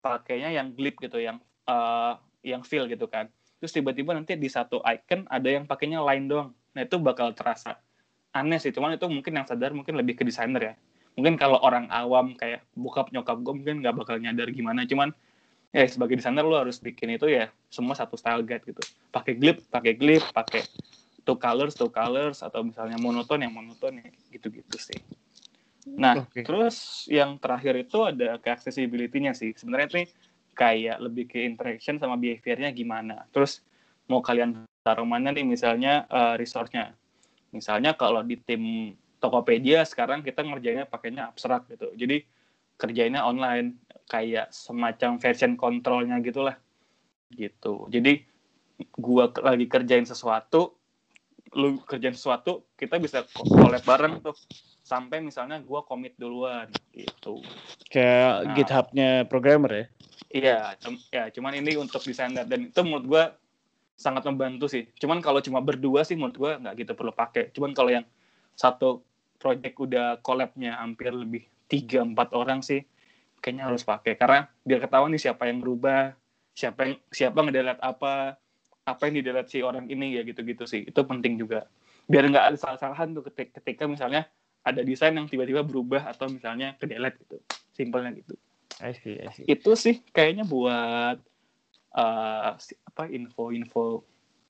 [0.06, 3.34] pakainya yang glip gitu yang uh, yang fill gitu kan.
[3.58, 6.54] Terus tiba-tiba nanti di satu icon ada yang pakainya line doang.
[6.78, 7.82] Nah itu bakal terasa
[8.36, 10.74] aneh sih cuman itu mungkin yang sadar mungkin lebih ke desainer ya.
[11.16, 15.16] Mungkin kalau orang awam kayak bokap nyokap gue mungkin nggak bakal nyadar gimana cuman
[15.72, 18.84] ya sebagai desainer lo harus bikin itu ya semua satu style guide gitu.
[19.16, 20.68] Pakai glip pakai glip pakai
[21.24, 25.00] two colors two colors atau misalnya monoton yang monoton ya gitu-gitu sih.
[25.96, 26.44] Nah okay.
[26.44, 29.56] terus yang terakhir itu ada ke accessibility-nya sih.
[29.56, 30.04] Sebenarnya ini
[30.52, 33.24] kayak lebih ke interaction sama behavior-nya gimana.
[33.32, 33.64] Terus
[34.12, 36.92] mau kalian taruh mana nih misalnya uh, resource-nya
[37.56, 41.90] misalnya kalau di tim Tokopedia sekarang kita ngerjainnya pakainya abstrak gitu.
[41.96, 42.22] Jadi
[42.76, 43.80] kerjainnya online
[44.12, 46.60] kayak semacam version kontrolnya gitulah.
[47.32, 47.88] Gitu.
[47.90, 48.22] Jadi
[49.00, 50.76] gua lagi kerjain sesuatu
[51.56, 54.36] lu kerjain sesuatu kita bisa collab bareng tuh.
[54.86, 57.42] Sampai misalnya gua komit duluan gitu.
[57.90, 59.86] Kayak nah, GitHubnya programmer ya?
[60.36, 60.58] Iya
[61.10, 63.24] ya cuman ini untuk desainer dan itu menurut gua
[63.96, 64.88] sangat membantu sih.
[65.00, 67.52] Cuman kalau cuma berdua sih menurut gua nggak gitu perlu pakai.
[67.56, 68.06] Cuman kalau yang
[68.56, 69.04] satu
[69.40, 72.84] project udah collabnya hampir lebih tiga empat orang sih
[73.40, 74.20] kayaknya harus pakai.
[74.20, 76.16] Karena biar ketahuan nih siapa yang berubah
[76.56, 78.40] siapa yang siapa ngedelete apa
[78.86, 80.88] apa yang didelete si orang ini ya gitu-gitu sih.
[80.88, 81.68] Itu penting juga.
[82.06, 84.30] Biar nggak ada salah-salahan tuh ketika, ketika misalnya
[84.66, 87.38] ada desain yang tiba-tiba berubah atau misalnya kedelete gitu.
[87.76, 88.38] Simpelnya gitu.
[88.84, 89.46] I see, I see.
[89.48, 91.24] itu sih kayaknya buat
[91.96, 94.04] uh, apa info-info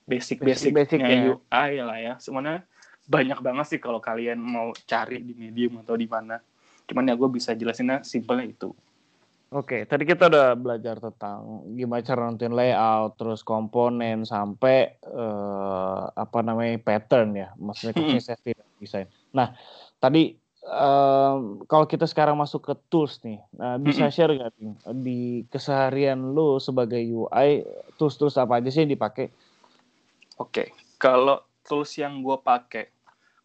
[0.06, 2.14] basic-basicnya basic, basic, UI lah ya.
[2.18, 2.66] Semuanya
[3.06, 6.42] banyak banget sih kalau kalian mau cari di medium atau di mana.
[6.86, 8.70] Cuman ya gue bisa jelasinnya simpelnya itu.
[9.54, 16.42] Oke, tadi kita udah belajar tentang gimana cara nentuin layout, terus komponen sampai uh, apa
[16.42, 19.08] namanya pattern ya, maksudnya consistency dan desain.
[19.32, 19.54] Nah,
[20.02, 25.20] tadi um, kalau kita sekarang masuk ke tools nih, nah, bisa share nggak nih di
[25.48, 27.64] keseharian lo sebagai UI
[27.96, 29.30] tools-tools apa aja sih yang dipakai?
[30.42, 32.92] Oke, kalau tools yang gue pakai,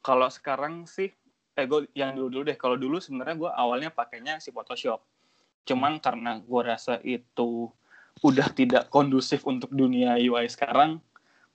[0.02, 1.12] kalau sekarang sih,
[1.54, 2.58] eh gue yang dulu dulu deh.
[2.58, 5.04] Kalau dulu sebenarnya gue awalnya pakainya si Photoshop
[5.70, 7.70] Cuman karena gue rasa itu
[8.20, 10.98] udah tidak kondusif untuk dunia UI sekarang,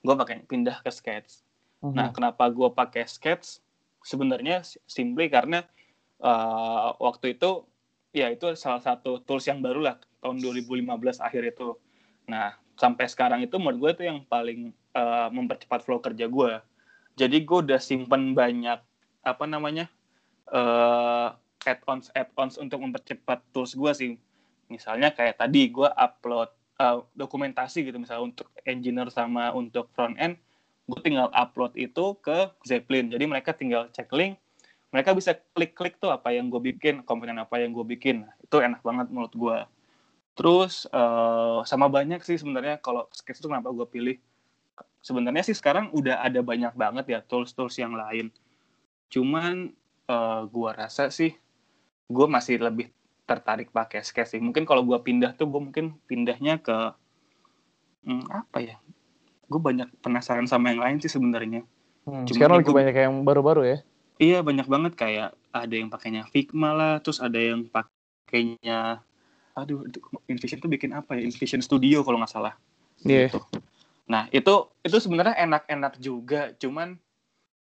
[0.01, 1.43] gue pakai pindah ke Sketch.
[1.86, 3.62] Nah, kenapa gue pakai Sketch?
[4.06, 5.65] Sebenarnya simply karena
[6.22, 7.65] uh, waktu itu
[8.13, 10.86] ya itu salah satu tools yang baru lah tahun 2015
[11.20, 11.74] akhir itu.
[12.30, 16.62] Nah, sampai sekarang itu menurut gue itu yang paling uh, mempercepat flow kerja gue.
[17.18, 18.78] Jadi gue udah simpen banyak
[19.26, 19.89] apa namanya
[20.54, 21.34] uh,
[21.65, 24.12] add-ons add-ons untuk mempercepat tools gue sih
[24.70, 30.38] misalnya kayak tadi gue upload uh, dokumentasi gitu misalnya untuk engineer sama untuk front end
[30.86, 33.10] gue tinggal upload itu ke Zeppelin.
[33.10, 34.38] Jadi mereka tinggal cek link
[34.95, 38.24] mereka bisa klik-klik tuh apa yang gue bikin komponen apa yang gue bikin.
[38.39, 39.60] Itu enak banget menurut gue
[40.36, 44.15] terus uh, sama banyak sih sebenarnya kalau sketch itu kenapa gue pilih.
[45.04, 48.32] Sebenarnya sih sekarang udah ada banyak banget ya tools-tools yang lain.
[49.12, 49.76] Cuman
[50.08, 51.36] uh, gue rasa sih
[52.08, 52.88] gue masih lebih
[53.28, 54.39] tertarik pakai sketch sih.
[54.39, 56.95] Mungkin kalau gue pindah tuh gue mungkin pindahnya ke
[58.08, 58.76] hmm, apa ya?
[59.45, 61.62] Gue banyak penasaran sama yang lain sih sebenarnya.
[62.05, 63.77] Hmm, sekarang lagi banyak yang baru-baru ya?
[64.15, 69.03] Iya banyak banget kayak ada yang pakainya Figma lah, terus ada yang pakainya
[69.55, 69.88] aduh
[70.27, 72.53] InVision tuh bikin apa ya InVision Studio kalau nggak salah
[73.08, 73.31] Iya.
[73.31, 73.39] gitu.
[74.08, 76.99] Nah itu itu sebenarnya enak-enak juga, cuman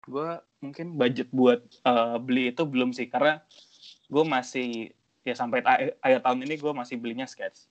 [0.04, 3.40] gue mungkin budget buat uh, beli itu belum sih karena
[4.10, 4.92] gue masih
[5.24, 5.64] ya sampai
[6.04, 7.64] akhir tahun ini gue masih belinya sketch.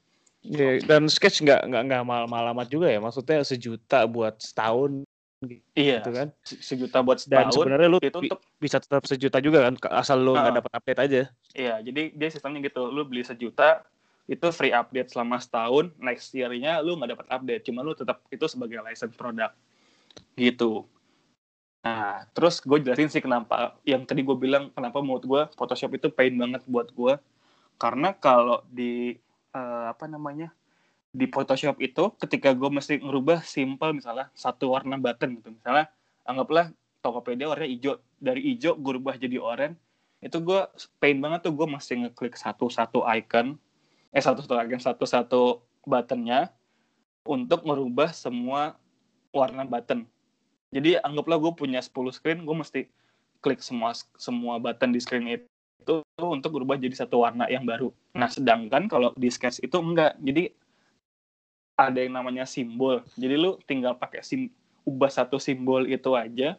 [0.44, 3.00] Iya, dan sketch nggak nggak nggak mahal-mahal amat juga ya.
[3.00, 5.08] Maksudnya sejuta buat setahun
[5.76, 6.28] Iya, gitu kan.
[6.44, 7.56] se- sejuta buat Dan setahun.
[7.56, 10.58] sebenarnya lu itu untuk bisa tetap sejuta juga kan asal lu nggak Ah.
[10.60, 11.22] dapat update aja.
[11.52, 12.88] Iya, jadi dia sistemnya gitu.
[12.88, 13.84] Lu beli sejuta,
[14.24, 15.92] itu free update selama setahun.
[15.96, 19.52] Next year-nya lu nggak dapat update, cuma lu tetap itu sebagai license produk.
[20.36, 20.84] Gitu.
[21.84, 23.76] Nah, terus gue jelasin sih kenapa.
[23.84, 27.20] Yang tadi gue bilang kenapa menurut gue Photoshop itu pain banget buat gue.
[27.76, 29.20] Karena kalau di
[29.54, 30.52] eh, apa namanya
[31.14, 35.54] di Photoshop itu ketika gue mesti ngerubah simple misalnya satu warna button gitu.
[35.54, 35.94] Misalnya
[36.26, 36.74] anggaplah
[37.06, 37.94] Tokopedia warnanya hijau.
[38.18, 39.78] Dari hijau gue rubah jadi oranye
[40.24, 40.60] itu gue
[41.04, 43.60] pain banget tuh gue mesti ngeklik satu-satu icon
[44.16, 46.48] eh satu-satu icon satu-satu buttonnya
[47.28, 48.80] untuk merubah semua
[49.36, 50.08] warna button.
[50.72, 52.82] Jadi anggaplah gue punya 10 screen gue mesti
[53.44, 55.53] klik semua semua button di screen itu
[55.84, 57.92] itu untuk berubah jadi satu warna yang baru.
[58.16, 60.16] Nah sedangkan kalau di sketch itu enggak.
[60.24, 60.48] Jadi
[61.76, 63.04] ada yang namanya simbol.
[63.20, 64.48] Jadi lu tinggal pakai sim
[64.88, 66.56] ubah satu simbol itu aja.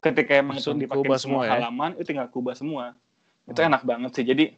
[0.00, 1.60] Ketika emang itu dipakai di semua ya?
[1.60, 2.96] halaman itu tinggal kubah semua.
[3.44, 3.74] Itu Hmm.
[3.74, 4.24] enak banget sih.
[4.24, 4.54] Jadi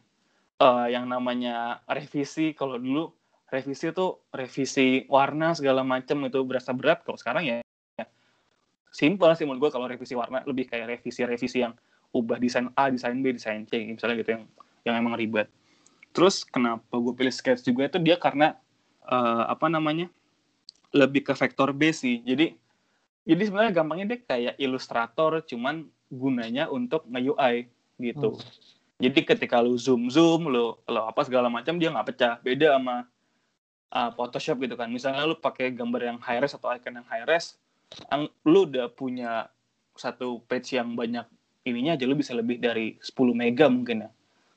[0.61, 3.11] eh, yang namanya revisi kalau dulu
[3.51, 7.01] revisi itu revisi warna segala macam itu berasa berat.
[7.05, 7.55] Kalau sekarang ya,
[7.97, 8.05] ya
[8.93, 10.45] simpel sih menurut gue kalau revisi warna.
[10.45, 11.73] Lebih kayak revisi-revisi yang
[12.13, 14.43] ubah desain A desain B desain C misalnya gitu yang
[14.85, 15.49] yang emang ribet.
[16.13, 18.53] Terus kenapa gue pilih sketch juga itu dia karena
[19.09, 20.07] eh, apa namanya
[20.93, 22.21] lebih ke vektor B sih.
[22.21, 22.53] Jadi
[23.25, 27.65] jadi sebenarnya gampangnya dia kayak ilustrator cuman gunanya untuk nge-UI
[27.97, 28.37] gitu.
[29.01, 32.33] Jadi ketika lu zoom zoom lu lu apa segala macam dia nggak pecah.
[32.45, 33.09] Beda sama
[33.89, 34.91] uh, Photoshop gitu kan.
[34.93, 37.57] Misalnya lu pakai gambar yang high res atau icon yang high res
[38.09, 39.49] ang- lu udah punya
[39.93, 41.25] satu page yang banyak
[41.63, 44.09] ininya aja lu bisa lebih dari 10 mega mungkin ya.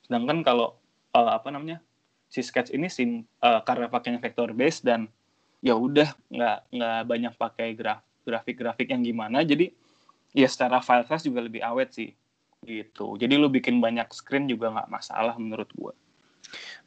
[0.06, 0.74] Sedangkan kalau
[1.14, 1.82] uh, apa namanya
[2.26, 5.06] si sketch ini sim uh, karena pakainya vector base dan
[5.62, 9.70] ya udah nggak nggak banyak pakai graf grafik-grafik yang gimana jadi
[10.34, 12.10] ya secara file size juga lebih awet sih
[12.66, 13.14] gitu.
[13.14, 15.94] Jadi lu bikin banyak screen juga nggak masalah menurut gua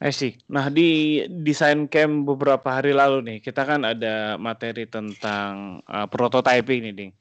[0.00, 0.40] I see.
[0.48, 6.88] Nah di desain camp beberapa hari lalu nih kita kan ada materi tentang uh, prototyping
[6.88, 7.12] nih, ding.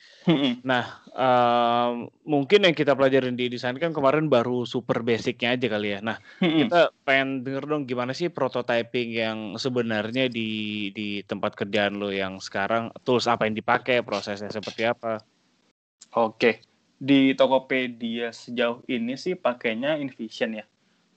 [0.64, 5.98] Nah um, mungkin yang kita pelajarin di desain camp kemarin baru super basicnya aja kali
[5.98, 6.00] ya.
[6.00, 12.14] Nah kita pengen denger dong gimana sih prototyping yang sebenarnya di di tempat kerjaan lo
[12.16, 15.20] yang sekarang tools apa yang dipakai prosesnya seperti apa
[16.18, 16.66] Oke,
[16.98, 20.66] di Tokopedia sejauh ini sih pakainya InVision ya,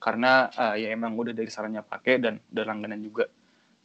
[0.03, 3.31] karena uh, ya emang udah dari sarannya pakai dan udah langganan juga.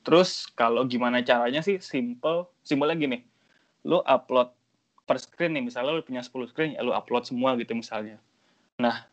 [0.02, 3.18] Terus kalau gimana caranya sih simple, simpelnya gini,
[3.87, 4.50] lu upload
[5.07, 8.18] per screen nih, misalnya lu punya 10 screen, ya lu upload semua gitu misalnya.
[8.83, 9.07] Nah,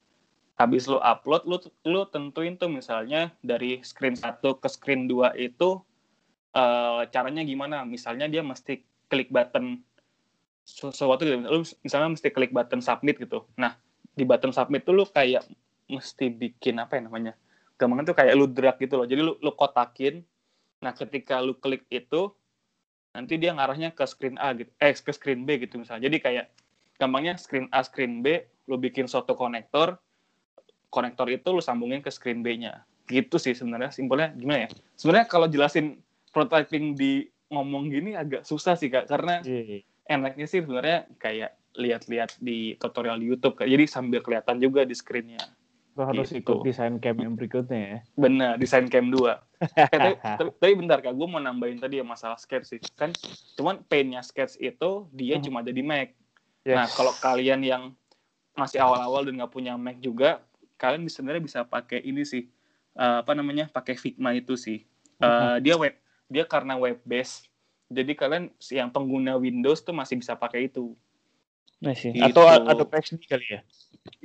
[0.58, 5.78] habis lu upload, lu lu tentuin tuh misalnya dari screen 1 ke screen 2 itu
[6.58, 7.86] uh, caranya gimana?
[7.86, 8.82] Misalnya dia mesti
[9.14, 9.86] klik button
[10.66, 11.38] sesuatu gitu.
[11.86, 13.46] Misalnya mesti klik button submit gitu.
[13.62, 13.78] Nah,
[14.18, 15.46] di button submit tuh lu kayak
[15.90, 17.34] mesti bikin apa ya namanya?
[17.76, 19.08] Gampangnya tuh kayak lu drag gitu loh.
[19.08, 20.24] Jadi lu lu kotakin.
[20.82, 22.32] Nah, ketika lu klik itu
[23.16, 24.72] nanti dia ngarahnya ke screen A gitu.
[24.80, 26.08] Eh, ke screen B gitu misalnya.
[26.08, 26.46] Jadi kayak
[27.00, 30.00] gampangnya screen A, screen B, lu bikin suatu konektor.
[30.92, 32.88] Konektor itu lu sambungin ke screen B-nya.
[33.08, 33.92] Gitu sih sebenarnya.
[33.92, 34.70] Simpelnya gimana ya?
[34.96, 36.00] Sebenarnya kalau jelasin
[36.32, 39.12] prototyping di ngomong gini agak susah sih, Kak.
[39.12, 39.44] Karena
[40.08, 45.42] enaknya sih sebenarnya kayak lihat-lihat di tutorial di YouTube jadi sambil kelihatan juga di screennya
[45.96, 46.44] lo harus Gitu.
[46.44, 48.00] ikut desain camp yang berikutnya ya.
[48.14, 49.16] Benar desain cam 2
[49.80, 51.16] eh, tapi, tapi, tapi bentar kak.
[51.16, 52.80] Gue mau nambahin tadi ya masalah sketch sih.
[53.00, 53.16] Kan
[53.56, 55.44] cuman painnya sketch itu dia Hmm.
[55.44, 56.12] cuma ada di Mac.
[56.66, 56.76] Yes.
[56.76, 57.84] nah kalau kalian yang
[58.54, 60.42] masih awal-awal dan nggak punya Mac juga
[60.76, 62.50] kalian sebenarnya bisa pakai ini sih.
[62.96, 63.72] Eh, apa namanya?
[63.72, 64.84] Pakai Figma itu sih.
[65.16, 65.96] Eh, dia web
[66.28, 67.48] dia karena web based
[67.86, 70.98] jadi kalian yang pengguna Windows tuh masih bisa pakai itu
[71.86, 72.12] Nah sih.
[72.12, 72.26] Gitu.
[72.26, 73.62] Atau Adobe XD kali ya?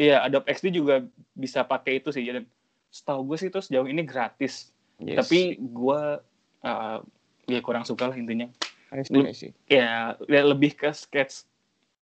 [0.01, 1.05] Iya, Adobe XD juga
[1.37, 2.25] bisa pakai itu sih.
[2.25, 2.49] Dan
[2.89, 4.73] setahu gue sih itu sejauh ini gratis.
[4.97, 6.01] Tapi gue
[6.65, 6.99] uh,
[7.45, 8.49] ya kurang suka lah intinya.
[9.07, 9.55] See.
[9.71, 11.47] Ya, ya lebih ke sketch.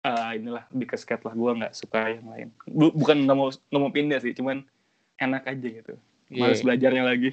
[0.01, 1.35] uh, inilah lebih ke sketch lah.
[1.37, 2.49] Gue nggak suka yang lain.
[2.65, 4.65] Bu- bukan nggak mau nggak mau pindah sih, cuman
[5.21, 5.95] enak aja gitu.
[6.33, 6.65] Males Iya.
[6.65, 7.31] belajarnya lagi.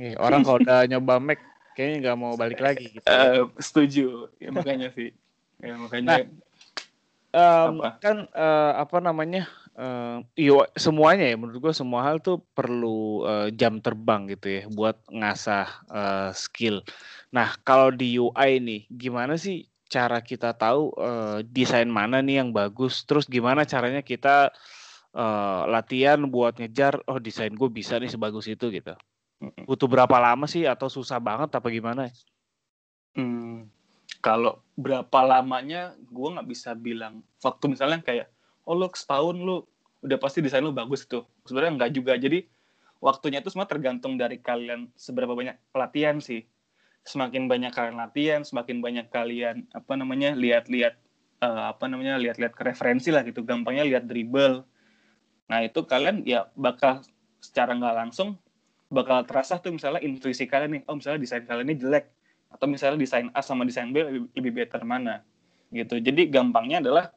[0.00, 1.40] Iya, orang kalau udah nyoba Mac
[1.76, 3.04] kayaknya nggak mau balik lagi gitu.
[3.04, 4.06] Eh, setuju.
[4.40, 5.12] Ya, makanya sih.
[5.60, 6.24] Ya, makanya
[7.36, 8.00] Em, Apa?
[8.00, 9.44] kan eh, apa namanya
[9.76, 14.62] uh, iyo semuanya ya menurut gue semua hal tuh perlu uh, jam terbang gitu ya
[14.72, 16.80] buat ngasah uh, skill.
[17.28, 22.56] Nah kalau di UI nih gimana sih cara kita tahu uh, desain mana nih yang
[22.56, 23.04] bagus?
[23.04, 24.48] Terus gimana caranya kita
[25.12, 28.96] uh, latihan buat ngejar oh desain gue bisa nih sebagus itu gitu?
[29.68, 32.08] Butuh berapa lama sih atau susah banget apa gimana?
[33.12, 33.68] Hmm,
[34.26, 37.22] kalau berapa lamanya gue nggak bisa bilang.
[37.38, 38.26] Waktu misalnya kayak
[38.66, 39.62] oh lu setahun lu
[40.02, 41.22] udah pasti desain lu bagus tuh.
[41.46, 42.18] Sebenarnya enggak juga.
[42.18, 42.42] Jadi
[42.98, 46.42] waktunya itu semua tergantung dari kalian seberapa banyak latihan sih.
[47.06, 50.98] Semakin banyak kalian latihan semakin banyak kalian apa namanya lihat-lihat
[51.46, 53.46] uh, apa namanya lihat-lihat ke referensi lah gitu.
[53.46, 54.66] Gampangnya lihat dribble.
[55.46, 57.06] Nah itu kalian ya bakal
[57.38, 58.34] secara nggak langsung
[58.90, 62.10] bakal terasa tuh misalnya intuisi kalian nih oh misalnya desain kalian ini jelek
[62.50, 65.22] atau misalnya desain A sama desain B lebih, lebih better mana?
[65.70, 65.98] Gitu.
[65.98, 67.10] Jadi gampangnya adalah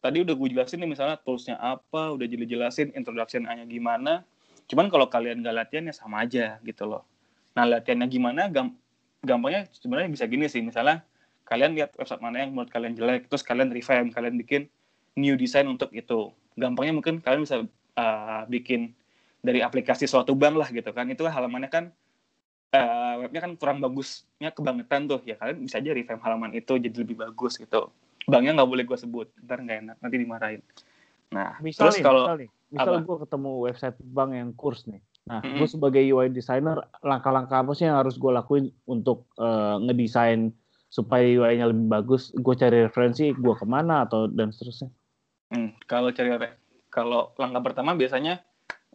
[0.00, 4.24] tadi udah gue jelasin nih misalnya toolsnya apa udah jelasin introduction nya gimana.
[4.66, 7.04] Cuman kalau kalian gak latihan ya sama aja gitu loh.
[7.54, 8.48] Nah latihannya gimana?
[8.48, 8.74] Gam
[9.20, 10.64] gampangnya sebenarnya bisa gini sih.
[10.64, 11.04] Misalnya
[11.44, 14.62] kalian lihat website mana yang menurut kalian jelek terus kalian revamp kalian bikin
[15.18, 16.32] new design untuk itu.
[16.56, 17.66] Gampangnya mungkin kalian bisa
[17.98, 18.96] uh, bikin
[19.44, 21.10] dari aplikasi suatu bank lah gitu kan.
[21.12, 21.84] Itu halamannya kan
[22.74, 25.20] uh, webnya kan kurang bagusnya kebangetan tuh.
[25.26, 27.90] Ya kalian bisa aja revamp halaman itu jadi lebih bagus gitu.
[28.26, 29.28] Banknya nggak boleh gue sebut.
[29.42, 30.62] Ntar nggak enak nanti dimarahin.
[31.34, 32.26] Nah misal terus kalau
[32.70, 35.02] misal, gue ketemu website bank yang kurs nih.
[35.26, 35.58] Nah mm-hmm.
[35.62, 40.50] gue sebagai UI designer langkah-langkah apa sih yang harus gue lakuin untuk uh, ngedesain
[40.90, 42.34] supaya UI-nya lebih bagus?
[42.34, 44.90] Gue cari referensi gue ke mana atau dan seterusnya?
[45.50, 46.34] Hmm, kalau cari
[46.90, 48.42] kalau langkah pertama biasanya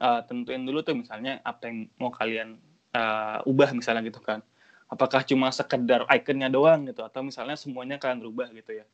[0.03, 2.59] uh, tentuin dulu tuh misalnya apa yang mau kalian
[2.95, 4.39] uh, ubah misalnya gitu kan.
[4.87, 8.85] Apakah cuma sekedar ikonnya doang gitu atau misalnya semuanya kalian rubah gitu ya.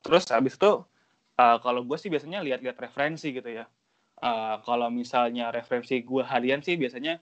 [0.00, 0.84] Terus habis itu
[1.40, 3.66] uh, kalau gue sih biasanya lihat-lihat referensi gitu ya.
[4.22, 7.18] Uh, kalau misalnya referensi gue harian sih biasanya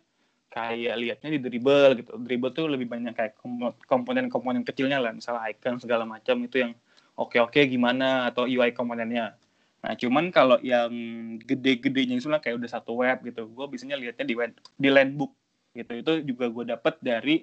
[0.53, 2.11] kayak lihatnya di dribble gitu.
[2.21, 3.41] Dribble tuh lebih banyak kayak
[3.89, 6.73] komponen-komponen kecilnya lah misalnya icon segala macam itu yang
[7.17, 9.39] oke-oke gimana atau UI komponennya.
[9.83, 10.93] Nah cuman kalau yang
[11.43, 15.33] gede-gedenya itu kayak udah satu web gitu gue biasanya lihatnya di web, di landbook
[15.73, 17.37] gitu itu juga gue dapet dari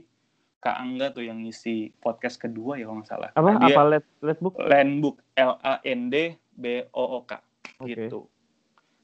[0.60, 3.30] Kak Angga tuh yang ngisi podcast kedua ya kalau nggak salah.
[3.32, 3.50] Apa?
[3.56, 4.60] Nah, apa let, let book?
[4.60, 7.40] Landbook L A N D B O O K
[7.80, 7.96] okay.
[7.96, 8.28] gitu.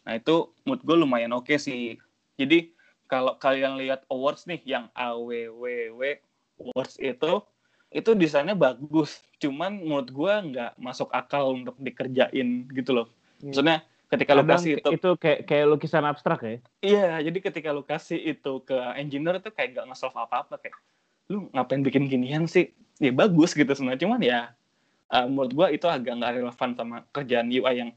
[0.04, 1.96] Nah itu mood gue lumayan oke okay sih.
[2.36, 2.76] Jadi
[3.08, 6.02] kalau kalian lihat awards nih yang AWWW
[6.60, 7.40] awards itu
[7.96, 9.24] itu desainnya bagus.
[9.40, 13.08] Cuman menurut gue nggak masuk akal untuk dikerjain gitu loh.
[13.40, 13.56] Yeah.
[13.56, 13.78] Maksudnya
[14.10, 16.56] ketika Kadang lu kasih itu itu kayak kayak lukisan abstrak ya.
[16.82, 20.76] Iya, jadi ketika lu kasih itu ke engineer itu kayak nggak nge-solve apa-apa kayak
[21.32, 22.70] lu ngapain bikin ginian sih?
[23.02, 24.02] Ya bagus gitu sebenarnya.
[24.06, 24.40] Cuman ya
[25.10, 27.92] uh, menurut gua itu agak nggak relevan sama kerjaan UI yang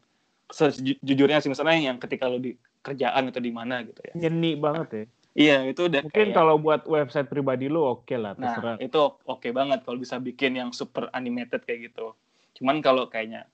[0.49, 1.53] sejujurnya sih.
[1.53, 4.13] Misalnya yang ketika lu di kerjaan atau di mana gitu ya.
[4.17, 5.05] Nyeni banget ya.
[5.39, 8.75] Iya itu udah mungkin kayak, kalau buat website pribadi lu oke okay lah nah, terserah.
[8.75, 12.17] nah itu oke okay banget kalau bisa bikin yang super animated kayak gitu.
[12.59, 13.47] Cuman kalau kayaknya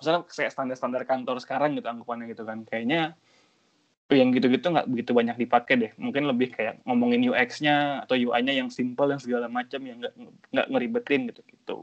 [0.00, 3.14] misalnya kayak standar-standar kantor sekarang gitu anggapannya gitu kan kayaknya
[4.10, 5.92] yang gitu-gitu nggak begitu banyak dipakai deh.
[5.94, 10.14] Mungkin lebih kayak ngomongin UX-nya atau UI-nya yang simple yang segala macam yang nggak
[10.50, 11.76] nggak ngeribetin gitu gitu.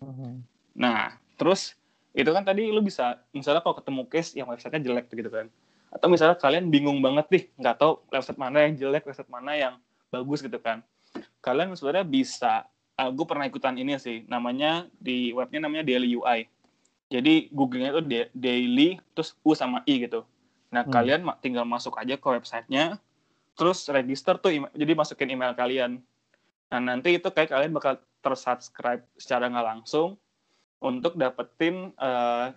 [0.00, 0.40] Uh-huh.
[0.72, 1.76] Nah, terus
[2.16, 5.52] itu kan tadi lu bisa misalnya kalau ketemu case yang websitenya jelek gitu kan.
[5.92, 9.74] Atau misalnya kalian bingung banget nih, nggak tahu website mana yang jelek, website mana yang
[10.08, 10.80] bagus gitu kan.
[11.40, 16.16] Kalian sebenarnya bisa, uh, ah, gue pernah ikutan ini sih, namanya di webnya namanya Daily
[16.16, 16.48] UI.
[17.06, 18.02] Jadi Google-nya itu
[18.34, 20.26] daily, terus U sama I gitu
[20.76, 20.92] Nah, hmm.
[20.92, 22.98] kalian tinggal masuk aja ke websitenya,
[23.54, 26.02] terus register tuh, jadi masukin email kalian.
[26.68, 30.18] Nah, nanti itu kayak kalian bakal tersubscribe secara nggak langsung
[30.82, 32.50] untuk dapetin uh,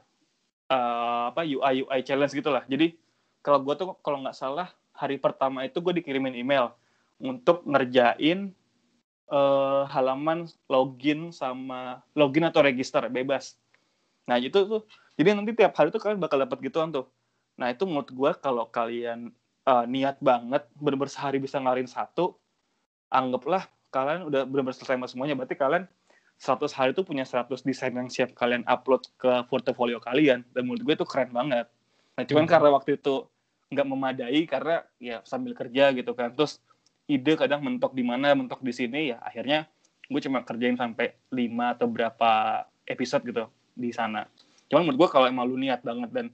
[0.68, 2.66] uh, apa UI UI challenge gitulah.
[2.66, 2.98] Jadi
[3.46, 6.74] kalau gue tuh kalau nggak salah hari pertama itu gue dikirimin email
[7.22, 8.52] untuk ngerjain
[9.30, 13.56] uh, halaman login sama login atau register bebas.
[14.28, 14.84] Nah itu tuh
[15.16, 17.08] jadi nanti tiap hari tuh kalian bakal dapat gituan tuh
[17.60, 19.36] Nah itu menurut gue kalau kalian
[19.68, 22.40] uh, niat banget benar-benar sehari bisa ngarin satu,
[23.12, 25.36] anggaplah kalian udah benar-benar selesai sama semuanya.
[25.36, 25.84] Berarti kalian
[26.40, 30.48] 100 hari itu punya 100 desain yang siap kalian upload ke portofolio kalian.
[30.56, 31.68] Dan menurut gue itu keren banget.
[32.16, 32.54] Nah cuman hmm.
[32.56, 33.28] karena waktu itu
[33.70, 36.32] nggak memadai karena ya sambil kerja gitu kan.
[36.32, 36.64] Terus
[37.12, 39.68] ide kadang mentok di mana, mentok di sini ya akhirnya
[40.08, 42.32] gue cuma kerjain sampai 5 atau berapa
[42.88, 44.26] episode gitu di sana.
[44.70, 46.28] Cuman menurut gue kalau emang lu niat banget dan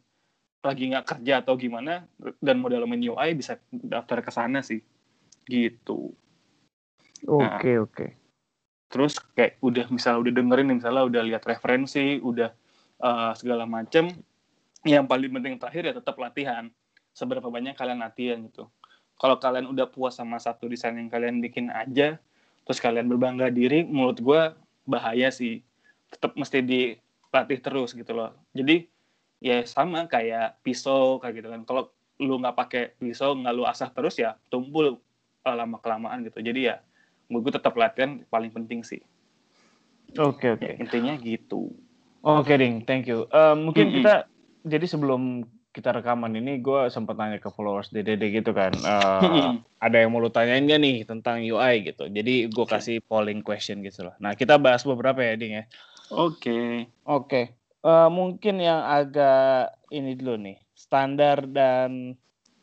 [0.65, 2.09] lagi nggak kerja atau gimana
[2.41, 4.81] dan modal main UI bisa daftar ke sana sih.
[5.45, 6.11] Gitu.
[7.25, 7.95] Oke okay, nah, oke.
[7.95, 8.09] Okay.
[8.85, 12.53] terus kayak udah misalnya udah dengerin misalnya udah lihat referensi udah
[13.01, 14.07] uh, segala macem
[14.85, 16.69] yang paling penting terakhir ya tetap latihan.
[17.15, 18.67] Seberapa banyak kalian latihan gitu.
[19.15, 22.19] Kalau kalian udah puas sama satu desain yang kalian bikin aja
[22.65, 24.41] terus kalian berbangga diri menurut gue
[24.89, 25.61] bahaya sih.
[26.09, 26.59] Tetap mesti
[27.35, 28.31] dilatih terus gitu loh.
[28.55, 28.87] Jadi
[29.43, 31.67] ya sama kayak pisau kayak gitu kan.
[31.67, 31.91] Kalau
[32.23, 35.03] lu nggak pakai pisau nggak lu asah terus ya tumpul
[35.43, 36.39] uh, lama kelamaan gitu.
[36.39, 36.79] Jadi ya
[37.27, 39.03] menurut gue tetap latihan paling penting sih.
[40.15, 40.63] Oke okay, oke.
[40.63, 40.71] Okay.
[40.71, 41.75] ya, intinya gitu.
[42.23, 42.87] Oke okay, ding.
[42.87, 43.27] Thank you.
[43.27, 43.97] Uh, mungkin mm -hmm.
[43.99, 44.15] kita
[44.63, 45.43] jadi sebelum
[45.75, 48.71] kita rekaman ini gue sempat nanya ke followers DDD gitu kan.
[48.79, 52.07] Uh, ada yang mau lu tanyain gak nih tentang UI gitu.
[52.07, 54.15] Jadi gue kasih polling question gitu loh.
[54.23, 55.67] Nah kita bahas beberapa ya ding ya
[56.13, 56.89] oke okay.
[57.07, 57.45] oke okay.
[57.81, 62.13] uh, mungkin yang agak ini dulu nih standar dan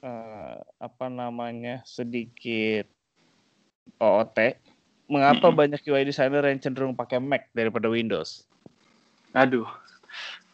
[0.04, 2.86] uh, apa namanya sedikit
[3.98, 4.38] OOT
[5.10, 5.60] mengapa mm -hmm.
[5.60, 8.46] banyak UI designer yang cenderung pakai Mac daripada Windows
[9.32, 9.66] aduh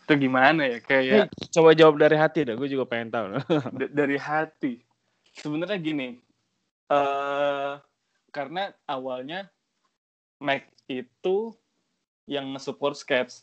[0.09, 3.26] itu gimana ya kayak hey, coba jawab dari hati dah gue juga pengen tahu
[3.99, 4.80] dari hati
[5.36, 6.16] sebenarnya gini
[6.89, 7.76] uh,
[8.32, 9.53] karena awalnya
[10.41, 11.53] Mac itu
[12.29, 13.43] yang support Sketch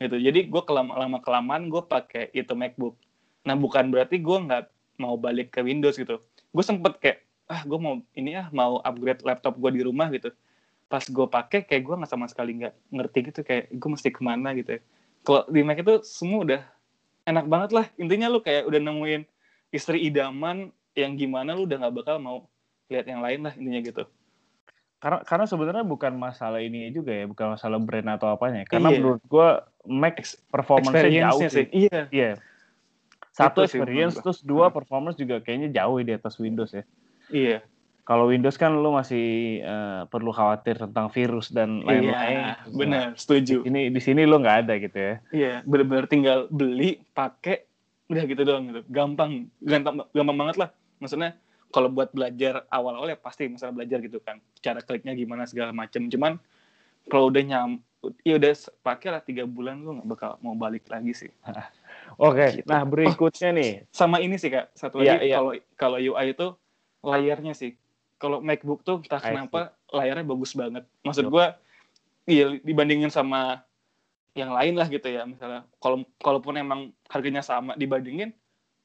[0.00, 0.16] gitu.
[0.18, 2.96] Jadi gue kelama lama kelamaan gue pakai itu MacBook.
[3.46, 4.64] Nah bukan berarti gue nggak
[4.98, 6.18] mau balik ke Windows gitu.
[6.50, 10.32] Gue sempet kayak ah gue mau ini ah mau upgrade laptop gue di rumah gitu.
[10.88, 14.20] Pas gue pakai kayak gue nggak sama sekali nggak ngerti gitu kayak gue mesti ke
[14.24, 14.80] mana gitu ya.
[15.24, 16.60] Kalau di Mac itu semua udah
[17.28, 17.86] enak banget lah.
[18.00, 19.22] Intinya lu kayak udah nemuin
[19.70, 22.38] istri idaman yang gimana lu udah nggak bakal mau
[22.88, 24.04] lihat yang lain lah intinya gitu
[25.04, 28.96] karena karena sebenarnya bukan masalah ini juga ya bukan masalah brand atau apanya karena iya.
[28.96, 30.16] menurut gua Mac
[30.48, 31.68] performance-nya jauh sih.
[31.76, 32.30] iya iya
[33.36, 34.76] satu itu experience sih, terus dua hmm.
[34.80, 36.88] performance juga kayaknya jauh di atas Windows ya
[37.28, 37.60] iya
[38.08, 42.36] kalau Windows kan lu masih uh, perlu khawatir tentang virus dan lain-lain.
[42.36, 43.64] Iya, benar, setuju.
[43.64, 45.14] Ini di sini lu nggak ada gitu ya.
[45.32, 47.64] Iya, benar-benar tinggal beli, pakai,
[48.12, 48.84] udah gitu doang gitu.
[48.92, 50.68] Gampang, gampang, gampang banget lah.
[51.00, 51.32] Maksudnya
[51.74, 54.38] kalau buat belajar awal-awal ya pasti misalnya belajar gitu kan.
[54.62, 56.06] Cara kliknya gimana segala macam.
[56.06, 56.38] Cuman
[57.10, 57.82] kalau udah nyam,
[58.22, 58.54] ya udah
[58.86, 61.30] pakai lah tiga bulan lu nggak bakal mau balik lagi sih.
[61.50, 61.58] Oke,
[62.14, 62.48] okay.
[62.62, 62.70] gitu.
[62.70, 63.72] nah berikutnya oh, nih.
[63.98, 66.46] Sama ini sih kak, satu iya, lagi kalau iya, kalau UI itu
[67.02, 67.74] layarnya sih
[68.22, 70.86] kalau MacBook tuh entah kenapa layarnya bagus banget.
[71.02, 71.46] Maksud gue,
[72.30, 73.66] iya dibandingin sama
[74.38, 75.26] yang lain lah gitu ya.
[75.26, 78.32] Misalnya, kalau kalaupun emang harganya sama dibandingin,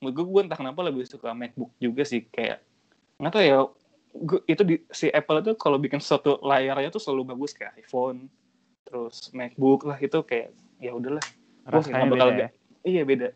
[0.02, 2.26] menurut gue, gue entah kenapa lebih suka MacBook juga sih.
[2.28, 2.66] Kayak
[3.20, 3.60] nggak tahu ya,
[4.50, 8.32] itu di, si Apple itu kalau bikin suatu layarnya tuh selalu bagus kayak iPhone,
[8.88, 11.22] terus MacBook lah itu kayak ya udahlah.
[11.68, 12.50] Rasanya beda ya?
[12.82, 13.30] Iya beda.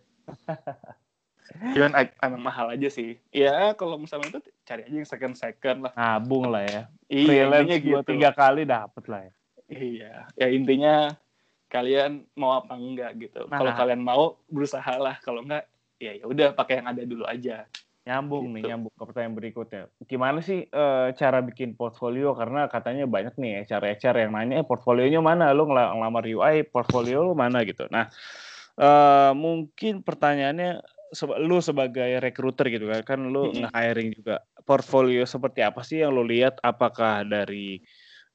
[1.75, 3.19] Cuman emang mahal aja sih.
[3.29, 5.93] Ya kalau misalnya itu cari aja yang second second lah.
[5.93, 6.81] Nabung lah ya.
[7.11, 7.99] Iya, Freelance gitu.
[8.07, 9.34] tiga kali dapet lah ya.
[9.69, 10.13] Iya.
[10.39, 10.95] Ya intinya
[11.69, 13.45] kalian mau apa enggak gitu.
[13.51, 13.59] Nah.
[13.59, 15.19] Kalau kalian mau berusaha lah.
[15.21, 15.67] Kalau enggak
[16.01, 17.67] ya ya udah pakai yang ada dulu aja.
[18.04, 18.56] Nyambung gitu.
[18.60, 19.84] nih, nyambung ke pertanyaan berikutnya.
[20.04, 20.86] Gimana sih e,
[21.16, 22.36] cara bikin portfolio?
[22.36, 25.56] Karena katanya banyak nih HR-HR yang nanya, eh, portfolionya mana?
[25.56, 27.88] Lu ngelamar UI, portfolio lu mana gitu.
[27.88, 28.12] Nah,
[28.76, 28.89] e,
[29.32, 30.84] mungkin pertanyaannya
[31.22, 33.70] lu sebagai recruiter gitu kan, kan lu hmm.
[33.70, 34.41] nge-hiring juga.
[34.68, 36.58] Portfolio seperti apa sih yang lu lihat?
[36.66, 37.84] Apakah dari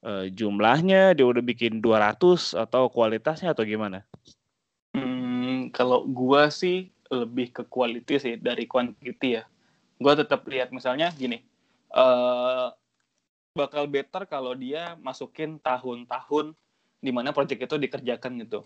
[0.05, 4.05] uh, jumlahnya dia udah bikin 200 atau kualitasnya atau gimana?
[4.95, 9.43] Hmm, kalau gua sih lebih ke quality sih dari quantity ya.
[9.99, 11.43] Gua tetap lihat misalnya gini,
[11.91, 12.71] uh,
[13.53, 16.55] bakal better kalau dia masukin tahun-tahun
[17.03, 18.63] di mana project itu dikerjakan gitu.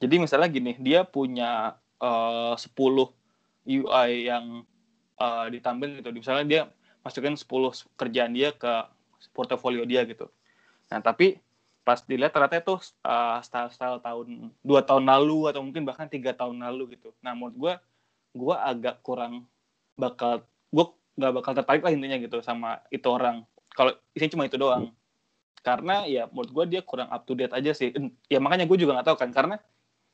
[0.00, 2.72] Jadi misalnya gini, dia punya uh, 10
[3.64, 4.64] UI yang
[5.20, 6.10] uh, ditampilkan gitu.
[6.12, 6.62] Misalnya dia
[7.04, 7.44] masukin 10
[8.00, 8.72] kerjaan dia ke
[9.32, 10.28] portofolio dia gitu.
[10.92, 11.40] Nah, tapi
[11.84, 16.64] pas dilihat ternyata itu uh, style-style tahun dua tahun lalu atau mungkin bahkan tiga tahun
[16.64, 17.12] lalu gitu.
[17.20, 17.74] Nah, menurut gue,
[18.36, 19.44] gue agak kurang
[19.94, 20.44] bakal
[20.74, 23.46] gue nggak bakal tertarik lah intinya gitu sama itu orang.
[23.70, 24.90] Kalau isinya cuma itu doang.
[25.62, 27.94] Karena ya menurut gue dia kurang up to date aja sih.
[28.26, 29.56] Ya makanya gue juga nggak tahu kan karena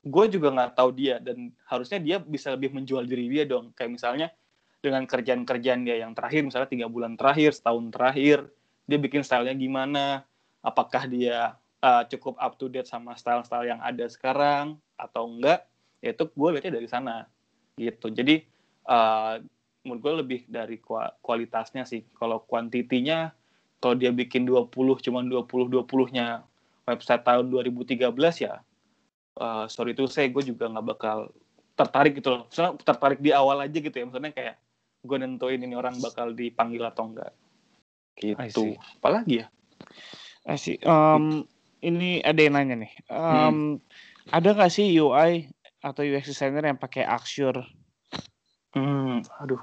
[0.01, 4.01] gue juga nggak tahu dia dan harusnya dia bisa lebih menjual diri dia dong kayak
[4.01, 4.33] misalnya
[4.81, 8.49] dengan kerjaan-kerjaan dia yang terakhir misalnya tiga bulan terakhir setahun terakhir
[8.89, 10.25] dia bikin stylenya gimana
[10.65, 15.69] apakah dia uh, cukup up to date sama style-style yang ada sekarang atau enggak
[16.01, 17.29] ya itu gue lihatnya dari sana
[17.77, 18.41] gitu jadi
[18.89, 19.37] uh,
[19.85, 20.77] menurut gue lebih dari
[21.25, 23.33] kualitasnya sih kalau kuantitinya
[23.81, 26.45] kalau dia bikin 20 cuman 20 20 nya
[26.85, 28.13] website tahun 2013
[28.45, 28.61] ya
[29.41, 31.33] uh, sorry itu saya gue juga nggak bakal
[31.81, 32.43] tertarik gitu loh.
[32.53, 34.05] Soalnya tertarik di awal aja gitu ya.
[34.05, 34.55] Maksudnya kayak
[35.01, 37.33] gue nentuin ini orang bakal dipanggil atau enggak.
[38.21, 38.77] Gitu.
[39.01, 39.47] Apalagi ya?
[40.45, 40.77] I see.
[40.85, 41.49] Um,
[41.81, 42.93] ini ada yang nanya nih.
[43.09, 43.69] Um, hmm.
[44.29, 45.49] Ada nggak sih UI
[45.81, 47.65] atau UX designer yang pakai Axure?
[48.75, 49.63] Hmm, aduh,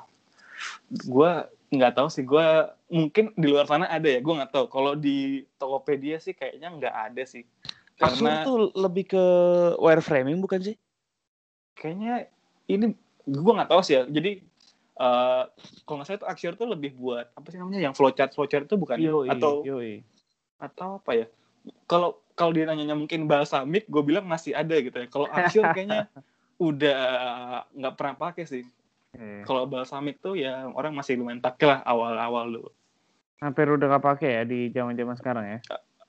[0.91, 1.31] gue
[1.71, 2.23] nggak tahu sih.
[2.23, 2.43] Gue
[2.91, 4.19] mungkin di luar sana ada ya.
[4.19, 4.65] Gue nggak tahu.
[4.71, 7.43] Kalau di Tokopedia sih kayaknya nggak ada sih.
[7.97, 9.23] Karena Axure tuh lebih ke
[9.81, 10.75] wireframing bukan sih?
[11.73, 12.29] Kayaknya
[12.69, 12.93] ini
[13.25, 14.03] gue nggak tahu sih ya.
[14.05, 14.43] Jadi
[15.01, 15.49] uh,
[15.87, 17.81] kalau nggak salah itu Axure tuh lebih buat apa sih namanya?
[17.81, 18.97] Yang flowchart flowchart itu bukan?
[19.01, 20.05] Yoi, atau yoi.
[20.61, 21.25] atau apa ya?
[21.89, 25.07] Kalau kalau dia nanya mungkin balsamic, gue bilang masih ada gitu ya.
[25.09, 26.05] Kalau Axure kayaknya
[26.69, 26.99] udah
[27.73, 28.63] nggak pernah pakai sih.
[29.17, 29.41] Hmm.
[29.43, 32.71] Kalau balsamic tuh ya orang masih lumayan pakai lah awal-awal dulu.
[33.41, 35.59] Hampir udah nggak pakai ya di zaman-zaman sekarang ya?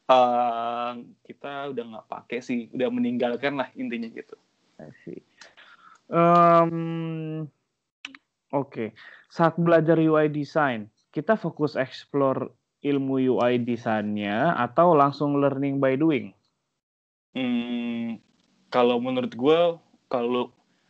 [0.09, 4.37] Uh, kita udah nggak pakai sih, udah meninggalkan lah intinya gitu.
[6.09, 7.45] Um,
[8.49, 8.89] Oke, okay.
[9.29, 12.49] saat belajar UI design, kita fokus explore
[12.81, 16.33] ilmu UI desainnya atau langsung learning by doing?
[17.37, 18.17] Hmm,
[18.73, 19.61] kalau menurut gue,
[20.09, 20.49] kalau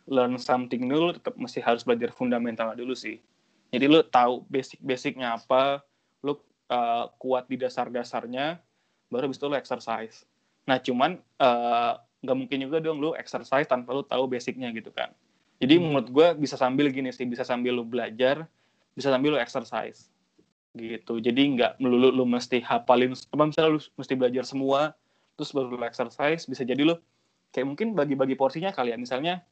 [0.09, 3.21] learn something new, lu tetap masih harus belajar fundamental dulu sih.
[3.69, 5.85] Jadi lu tahu basic-basicnya apa,
[6.25, 6.41] lu
[6.73, 8.57] uh, kuat di dasar-dasarnya,
[9.13, 10.25] baru habis itu lu exercise.
[10.65, 15.13] Nah, cuman uh, nggak mungkin juga dong lu exercise tanpa lu tahu basicnya gitu kan.
[15.61, 15.83] Jadi hmm.
[15.85, 18.49] menurut gue bisa sambil gini sih, bisa sambil lu belajar,
[18.97, 20.09] bisa sambil lu exercise
[20.77, 21.19] gitu.
[21.19, 24.95] Jadi nggak melulu lu mesti hafalin, apa misalnya lu mesti belajar semua,
[25.35, 26.95] terus baru lu exercise, bisa jadi lu
[27.51, 28.99] kayak mungkin bagi-bagi porsinya kali ya.
[28.99, 29.43] Misalnya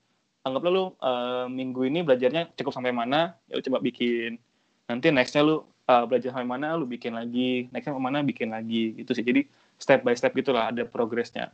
[0.47, 4.39] anggaplah lu uh, minggu ini belajarnya cukup sampai mana, ya lu coba bikin.
[4.87, 7.67] Nanti nextnya lu uh, belajar sampai mana, lu bikin lagi.
[7.75, 8.95] Nextnya sampai mana, bikin lagi.
[8.95, 9.27] Gitu sih.
[9.27, 9.51] Jadi
[9.83, 11.51] step by step gitulah ada progresnya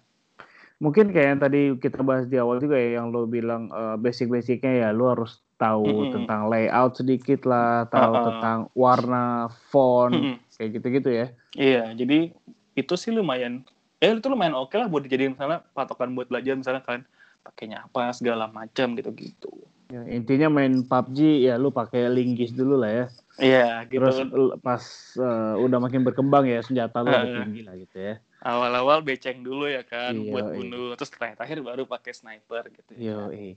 [0.82, 4.82] mungkin kayak yang tadi kita bahas di awal juga ya yang lo bilang uh, basic-basicnya
[4.82, 6.12] ya lo harus tahu mm -hmm.
[6.18, 8.26] tentang layout sedikit lah, tahu uh -uh.
[8.26, 10.36] tentang warna, font, mm -hmm.
[10.58, 11.26] kayak gitu-gitu ya.
[11.54, 12.34] Iya, jadi
[12.74, 13.62] itu sih lumayan
[14.02, 17.06] eh itu lumayan oke okay lah buat dijadiin misalnya patokan buat belajar misalnya kalian
[17.52, 19.52] pakainya apa segala macam gitu-gitu.
[19.92, 23.06] Ya, intinya main PUBG ya lu pakai linggis dulu lah ya.
[23.36, 24.00] Iya, gitu.
[24.02, 24.18] Terus
[24.64, 24.82] pas
[25.20, 29.70] uh, udah makin berkembang ya senjata lu uh, tinggi lah gitu ya awal-awal beceng dulu
[29.70, 33.30] ya kan iya, buat bunuh terus terakhir baru pakai sniper gitu ya.
[33.30, 33.54] Iya.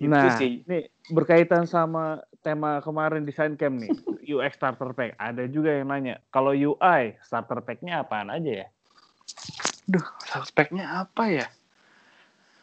[0.00, 0.64] Gitu nah, sih.
[0.64, 3.92] ini berkaitan sama tema kemarin desain camp nih,
[4.32, 5.12] UX starter pack.
[5.20, 8.66] Ada juga yang nanya, kalau UI starter packnya apaan aja ya?
[9.84, 11.46] Duh, starter packnya apa ya?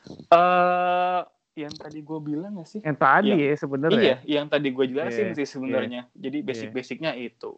[0.07, 1.21] Eh, uh,
[1.57, 2.81] yang tadi gue bilang gak sih?
[2.85, 3.97] Yang tadi ya, ya sebenarnya.
[3.97, 6.01] Iya, yang tadi gue jelasin yeah, sih sebenarnya.
[6.13, 7.29] Yeah, Jadi basic-basicnya yeah.
[7.33, 7.51] itu.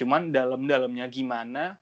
[0.00, 1.76] Cuman dalam-dalamnya gimana,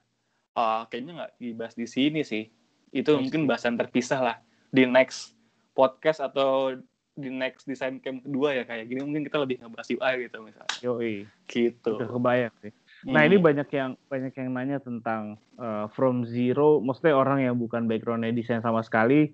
[0.59, 2.51] uh, kayaknya nggak dibahas di sini sih.
[2.91, 3.19] Itu yes.
[3.23, 4.37] mungkin bahasan terpisah lah
[4.73, 5.37] di next
[5.71, 6.75] podcast atau
[7.17, 10.75] di next design camp kedua ya kayak gini mungkin kita lebih ngebahas UI gitu misalnya.
[10.85, 11.15] Yoi.
[11.49, 11.91] Gitu.
[11.97, 12.73] Udah kebayang sih.
[13.09, 13.29] Nah hmm.
[13.33, 18.33] ini banyak yang banyak yang nanya tentang uh, from zero, maksudnya orang yang bukan backgroundnya
[18.33, 19.33] desain sama sekali,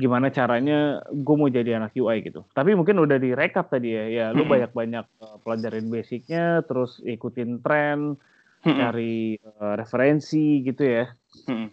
[0.00, 2.48] gimana caranya gue mau jadi anak UI gitu.
[2.56, 4.52] Tapi mungkin udah direkap tadi ya, ya lu hmm.
[4.56, 8.16] banyak banyak uh, pelajarin basicnya, terus ikutin tren,
[8.64, 8.76] hmm.
[8.80, 11.04] cari uh, referensi gitu ya.
[11.44, 11.68] Hmm.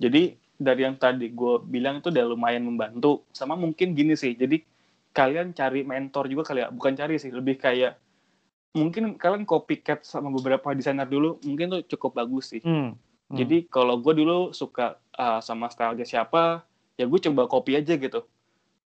[0.00, 3.28] Jadi dari yang tadi gue bilang itu udah lumayan membantu.
[3.36, 4.56] Sama mungkin gini sih, jadi
[5.12, 8.00] kalian cari mentor juga kali ya, bukan cari sih, lebih kayak
[8.76, 12.64] mungkin kalian copycat sama beberapa desainer dulu, mungkin tuh cukup bagus sih.
[12.64, 12.96] Hmm.
[13.26, 13.36] Hmm.
[13.36, 16.62] Jadi kalau gue dulu suka uh, sama style siapa,
[16.96, 18.24] ya gue coba copy aja gitu.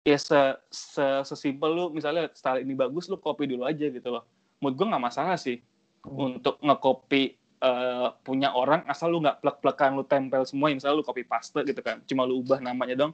[0.07, 0.39] Ya se,
[0.71, 4.23] se sesimpel lu misalnya style ini bagus, lu copy dulu aja gitu loh.
[4.63, 5.59] Menurut gue nggak masalah sih
[6.07, 11.27] untuk ngekopi uh, punya orang asal lu nggak plek-plekan lu tempel semua misalnya lu copy
[11.27, 13.13] paste gitu kan cuma lu ubah namanya dong.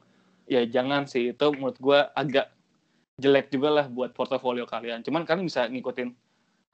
[0.51, 1.33] Ya jangan sih.
[1.33, 2.53] Itu menurut gue agak
[3.17, 5.01] jelek juga lah buat portofolio kalian.
[5.01, 6.13] Cuman kalian bisa ngikutin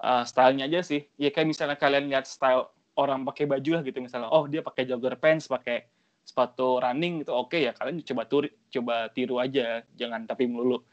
[0.03, 1.07] uh, stylenya aja sih.
[1.15, 4.27] Ya kayak misalnya kalian lihat style orang pakai baju lah gitu misalnya.
[4.35, 5.87] Oh dia pakai jogger pants pakai
[6.29, 10.85] sepatu running itu oke okay ya kalian coba turi, coba tiru aja jangan tapi melulu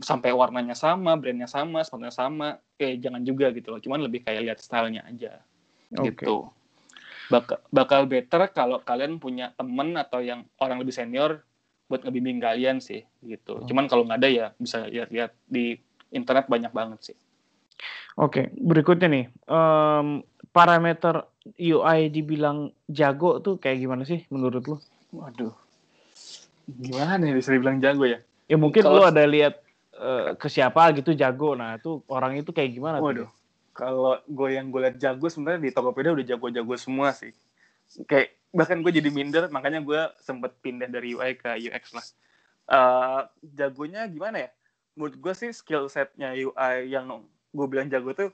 [0.00, 3.80] sampai warnanya sama, brandnya sama, sepatunya sama, eh jangan juga gitu loh.
[3.80, 5.40] Cuman lebih kayak lihat stylenya aja,
[5.96, 6.12] okay.
[6.12, 6.52] gitu.
[7.32, 11.42] Bakal, bakal better kalau kalian punya temen atau yang orang lebih senior
[11.88, 13.62] buat ngebimbing kalian sih, gitu.
[13.62, 13.66] Hmm.
[13.66, 15.80] Cuman kalau nggak ada ya bisa lihat-lihat di
[16.12, 17.16] internet banyak banget sih.
[18.16, 18.44] Oke, okay.
[18.52, 20.20] berikutnya nih, um,
[20.52, 21.24] parameter
[21.54, 24.76] UI dibilang jago tuh kayak gimana sih menurut lo?
[25.14, 25.54] Waduh,
[26.66, 28.18] gimana nih bisa dibilang jago ya?
[28.50, 29.02] Ya mungkin Kalo...
[29.02, 29.62] lo ada lihat
[29.98, 31.54] uh, ke siapa gitu jago.
[31.54, 33.30] Nah, itu orang itu kayak gimana Waduh.
[33.76, 37.36] Kalau gue yang gue liat jago sebenarnya di Tokopedia udah jago-jago semua sih.
[38.08, 42.06] Kayak bahkan gue jadi minder, makanya gue sempet pindah dari UI ke UX lah.
[42.66, 43.20] Uh,
[43.52, 44.50] jagonya gimana ya?
[44.96, 47.20] Menurut gue sih skill setnya UI yang
[47.52, 48.32] gue bilang jago tuh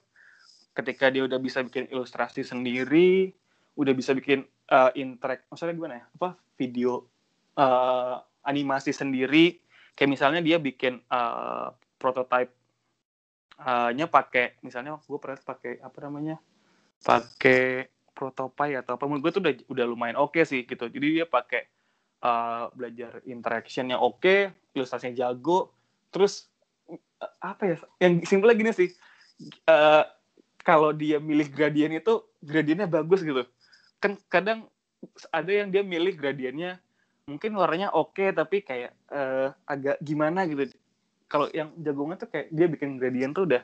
[0.72, 3.32] ketika dia udah bisa bikin ilustrasi sendiri,
[3.76, 6.04] udah bisa bikin uh, interact, maksudnya gimana ya?
[6.18, 7.08] Apa video
[7.56, 9.60] uh, animasi sendiri,
[9.96, 12.52] kayak misalnya dia bikin uh, prototype
[13.94, 16.34] nya pakai misalnya gue pernah pakai apa namanya
[16.98, 21.22] pakai prototype atau apa menurut gue tuh udah udah lumayan oke okay sih gitu jadi
[21.22, 21.66] dia pakai
[22.22, 24.38] uh, belajar interactionnya oke okay,
[24.76, 25.74] ilustrasinya jago
[26.12, 26.46] terus
[26.88, 28.92] uh, apa ya yang simpel gini sih
[29.66, 30.04] uh,
[30.62, 33.42] kalau dia milih gradien itu gradiennya bagus gitu.
[33.98, 34.70] Kan kadang
[35.34, 36.78] ada yang dia milih gradiennya
[37.26, 40.70] mungkin warnanya oke okay, tapi kayak uh, agak gimana gitu.
[41.26, 43.62] Kalau yang jagongan tuh kayak dia bikin gradient tuh udah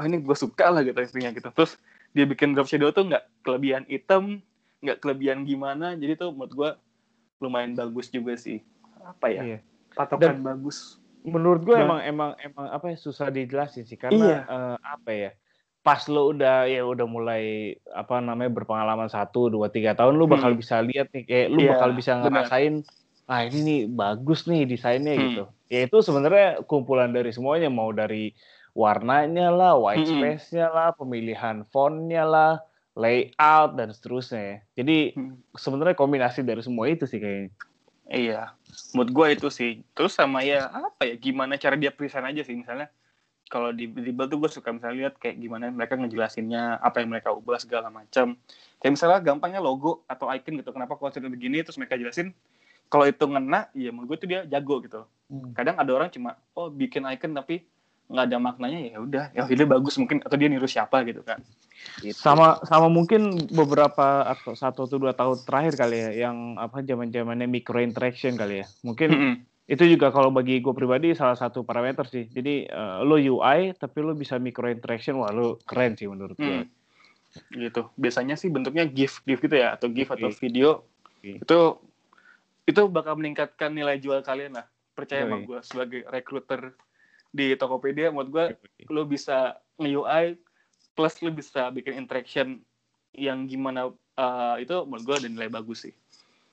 [0.00, 1.48] oh ini gue suka lah gitu intinya gitu.
[1.54, 1.78] Terus
[2.12, 4.42] dia bikin drop shadow tuh nggak kelebihan hitam
[4.82, 5.94] nggak kelebihan gimana.
[5.94, 6.70] Jadi tuh menurut gue
[7.42, 8.62] lumayan bagus juga sih.
[9.02, 9.42] Apa ya?
[9.42, 9.58] Iya.
[9.92, 10.98] patokan Dan bagus.
[11.22, 13.94] menurut gue emang emang emang apa ya susah dijelasin sih.
[13.94, 14.38] Karena iya.
[14.50, 15.30] uh, apa ya
[15.82, 20.54] pas lo udah ya udah mulai apa namanya berpengalaman satu dua tiga tahun lo bakal
[20.54, 20.60] hmm.
[20.62, 23.30] bisa lihat nih kayak lo yeah, bakal bisa ngerasain bener.
[23.30, 25.22] ah ini nih bagus nih desainnya hmm.
[25.26, 28.30] gitu ya itu sebenarnya kumpulan dari semuanya mau dari
[28.78, 30.22] warnanya lah white hmm.
[30.22, 32.52] space-nya lah pemilihan fontnya lah
[32.94, 35.58] layout dan seterusnya jadi hmm.
[35.58, 37.50] sebenarnya kombinasi dari semua itu sih kayaknya
[38.06, 38.54] iya
[38.94, 42.54] mood gue itu sih terus sama ya apa ya gimana cara dia present aja sih
[42.54, 42.86] misalnya
[43.52, 47.36] kalau di dribble tuh gue suka misalnya lihat kayak gimana mereka ngejelasinnya apa yang mereka
[47.36, 48.40] ubah segala macam
[48.80, 52.32] kayak misalnya gampangnya logo atau icon gitu kenapa konsepnya begini terus mereka jelasin
[52.88, 55.04] kalau itu ngena ya menurut gue tuh dia jago gitu.
[55.28, 55.52] Hmm.
[55.52, 57.68] kadang ada orang cuma oh bikin icon tapi
[58.08, 61.40] nggak ada maknanya ya udah ya ini bagus mungkin atau dia niru siapa gitu kan
[62.04, 62.12] gitu.
[62.12, 67.08] sama sama mungkin beberapa atau satu atau dua tahun terakhir kali ya yang apa zaman
[67.12, 68.66] zamannya micro interaction kali ya.
[68.80, 72.28] Mungkin mm -hmm itu juga kalau bagi gue pribadi salah satu parameter sih.
[72.28, 76.68] Jadi uh, lo UI tapi lo bisa micro interaction, wah lo keren sih menurut gue.
[76.68, 77.56] Hmm.
[77.56, 77.88] Gitu.
[77.96, 80.16] Biasanya sih bentuknya GIF, GIF gitu ya, atau GIF okay.
[80.20, 80.68] atau video.
[81.24, 81.40] Okay.
[81.40, 81.80] Itu
[82.68, 84.68] itu bakal meningkatkan nilai jual kalian lah.
[84.92, 86.76] Percaya sama gue sebagai recruiter
[87.32, 88.92] di Tokopedia, menurut gue okay.
[88.92, 90.36] lo bisa nge-UI
[90.92, 92.60] plus lo bisa bikin interaction
[93.16, 93.88] yang gimana
[94.20, 95.96] uh, itu menurut gue ada nilai bagus sih.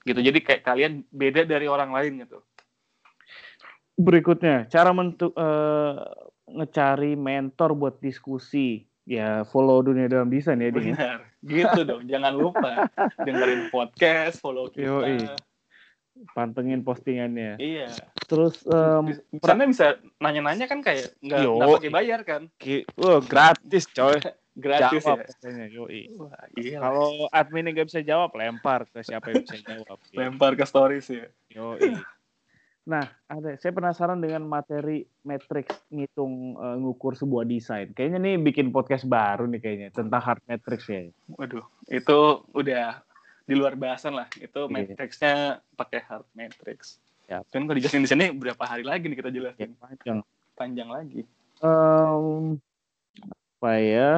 [0.08, 0.24] Gitu.
[0.24, 2.40] Jadi kayak kalian beda dari orang lain gitu
[4.00, 6.08] berikutnya cara mentu, uh,
[6.48, 10.96] ngecari mentor buat diskusi ya follow dunia dalam desain ya Ding.
[10.96, 12.08] Benar, gitu dong.
[12.08, 12.88] Jangan lupa
[13.26, 14.88] dengerin podcast, follow kita.
[14.88, 15.18] Yoi.
[16.36, 17.60] Pantengin postingannya.
[17.60, 17.92] Iya.
[18.28, 21.48] Terus um, sana bisa nanya-nanya kan kayak nggak
[21.80, 22.48] pakai bayar kan?
[23.02, 24.20] Oh, gratis coy.
[24.60, 25.66] gratis jawab, ya.
[25.72, 26.02] Yoi.
[26.20, 26.78] Wah, iya.
[26.84, 29.98] Kalau admin nggak bisa jawab, lempar ke siapa yang bisa jawab.
[30.12, 31.28] lempar ke stories ya.
[31.56, 31.98] Yoi.
[32.90, 33.54] Nah, ada.
[33.62, 37.94] Saya penasaran dengan materi matrix ngitung uh, ngukur sebuah desain.
[37.94, 41.06] Kayaknya nih bikin podcast baru nih kayaknya tentang hard matrix ya.
[41.38, 41.62] Waduh,
[41.94, 42.20] itu
[42.50, 43.06] udah
[43.46, 44.26] di luar bahasan lah.
[44.42, 44.74] Itu yeah.
[44.74, 46.98] matrixnya pakai hard matrix.
[47.30, 47.46] Ya.
[47.54, 49.70] Kan kalau dijelasin di sini berapa hari lagi nih kita jelasin?
[49.70, 50.18] Ya, panjang.
[50.58, 51.22] Panjang lagi.
[51.62, 52.58] Um,
[53.62, 54.14] apa ya?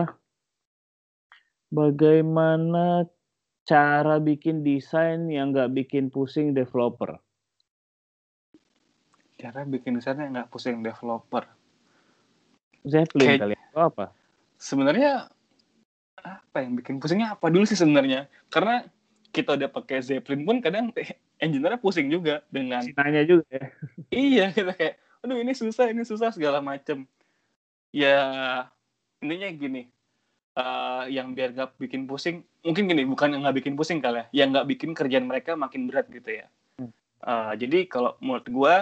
[1.76, 3.04] Bagaimana
[3.68, 7.20] cara bikin desain yang nggak bikin pusing developer?
[9.42, 11.50] Cara bikin desainnya nggak pusing developer.
[12.86, 13.90] Zeppelin kali ya?
[13.90, 14.14] apa?
[14.62, 15.30] Sebenarnya
[16.22, 18.30] apa yang bikin pusingnya apa dulu sih sebenarnya?
[18.54, 18.86] Karena
[19.34, 20.94] kita udah pakai Zeppelin pun kadang
[21.44, 23.66] engineer pusing juga dengan nanya juga ya.
[24.14, 27.10] Iya kita kayak aduh ini susah ini susah segala macem.
[27.90, 28.18] Ya
[29.22, 29.90] intinya gini
[30.58, 34.46] uh, yang biar nggak bikin pusing mungkin gini bukan yang nggak bikin pusing kali ya
[34.46, 36.46] yang nggak bikin kerjaan mereka makin berat gitu ya.
[36.78, 36.92] Hmm.
[37.26, 38.76] uh, jadi kalau menurut gue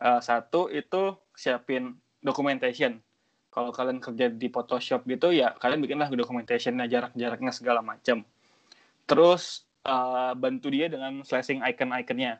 [0.00, 3.00] uh, satu itu siapin documentation.
[3.50, 8.22] Kalau kalian kerja di Photoshop gitu ya kalian bikinlah documentationnya jarak-jaraknya segala macam
[9.10, 12.38] terus uh, bantu dia dengan slashing icon-iconnya.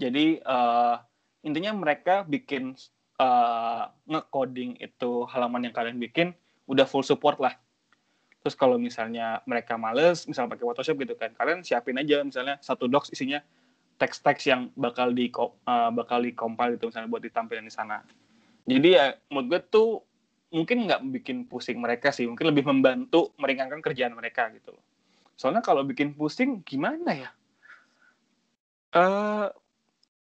[0.00, 0.96] Jadi uh,
[1.44, 2.72] intinya mereka bikin
[3.20, 6.32] uh, nge-coding itu halaman yang kalian bikin
[6.64, 7.52] udah full support lah.
[8.40, 12.88] Terus kalau misalnya mereka males misalnya pakai Photoshop gitu kan kalian siapin aja misalnya satu
[12.88, 13.44] docs isinya
[14.00, 18.00] teks-teks yang bakal di uh, bakal di compile itu misalnya buat ditampilkan di sana.
[18.64, 19.88] Jadi ya menurut gue tuh
[20.50, 24.74] mungkin nggak bikin pusing mereka sih, mungkin lebih membantu meringankan kerjaan mereka gitu
[25.40, 27.30] Soalnya kalau bikin pusing gimana ya?
[28.90, 29.48] Uh,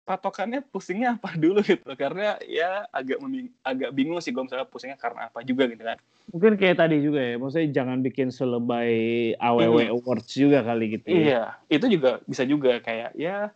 [0.08, 3.20] patokannya pusingnya apa dulu gitu karena ya agak
[3.60, 6.00] agak bingung sih gue misalnya pusingnya karena apa juga gitu kan
[6.32, 11.16] mungkin kayak tadi juga ya maksudnya jangan bikin selebay aww awards juga kali gitu ya.
[11.16, 13.52] iya itu juga bisa juga kayak ya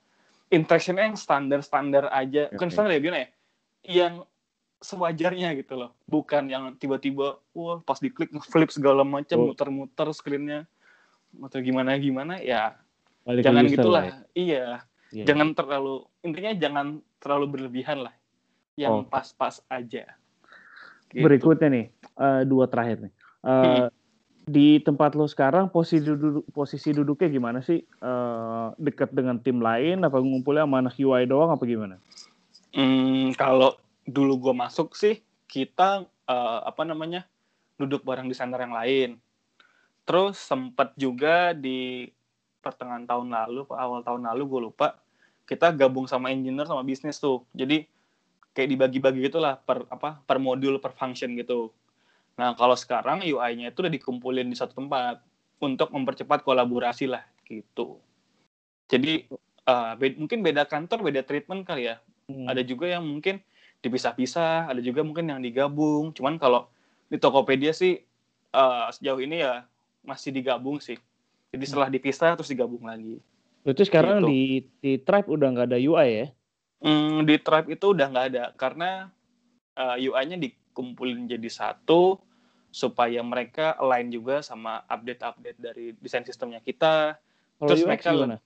[0.53, 3.29] interactionnya yang standar-standar aja bukan standar ya gimana ya
[3.83, 4.15] yang
[4.83, 9.45] sewajarnya gitu loh bukan yang tiba-tiba wah pas diklik flip segala macam oh.
[9.51, 10.69] muter-muter screennya
[11.33, 12.77] atau gimana gimana ya
[13.25, 14.15] Balik jangan gitulah ya.
[14.37, 14.67] iya
[15.15, 15.27] yeah.
[15.27, 16.87] jangan terlalu intinya jangan
[17.23, 18.15] terlalu berlebihan lah
[18.77, 19.77] yang pas-pas oh.
[19.77, 20.05] aja.
[21.13, 21.25] Gitu.
[21.25, 21.87] Berikutnya nih,
[22.17, 23.13] uh, dua terakhir nih.
[23.45, 23.87] Uh, hmm.
[24.43, 27.79] Di tempat lo sekarang posisi duduk posisi duduknya gimana sih?
[28.03, 31.97] Uh, dekat dengan tim lain apa ngumpulnya sama anak UI doang apa gimana?
[32.75, 37.29] Hmm, kalau dulu gue masuk sih kita uh, apa namanya
[37.79, 39.11] duduk bareng desainer yang lain.
[40.03, 42.11] Terus sempat juga di
[42.63, 44.99] pertengahan tahun lalu, awal tahun lalu gue lupa,
[45.47, 47.43] kita gabung sama engineer sama bisnis tuh.
[47.55, 47.87] Jadi
[48.55, 51.75] kayak dibagi-bagi gitulah per apa per modul per function gitu.
[52.37, 55.21] Nah kalau sekarang UI-nya itu udah dikumpulin di satu tempat
[55.63, 58.01] untuk mempercepat kolaborasi lah gitu.
[58.89, 59.29] Jadi
[59.69, 61.97] uh, be mungkin beda kantor beda treatment kali ya.
[62.29, 62.49] Hmm.
[62.49, 63.41] Ada juga yang mungkin
[63.83, 66.15] dipisah-pisah, ada juga mungkin yang digabung.
[66.15, 66.71] Cuman kalau
[67.11, 68.01] di Tokopedia sih
[68.55, 69.67] uh, sejauh ini ya
[70.03, 70.97] masih digabung sih.
[71.53, 73.21] Jadi setelah dipisah terus digabung lagi.
[73.63, 74.29] Berarti sekarang gitu.
[74.29, 74.43] di
[74.83, 76.27] di Tribe udah nggak ada UI ya?
[76.83, 79.13] Hmm, di Tribe itu udah nggak ada karena
[79.79, 80.37] uh, eh, UI-nya
[80.73, 82.17] dikumpulin jadi satu
[82.73, 87.21] supaya mereka align juga sama update-update dari desain sistemnya kita.
[87.61, 88.37] Kalau Terus UX mereka gimana?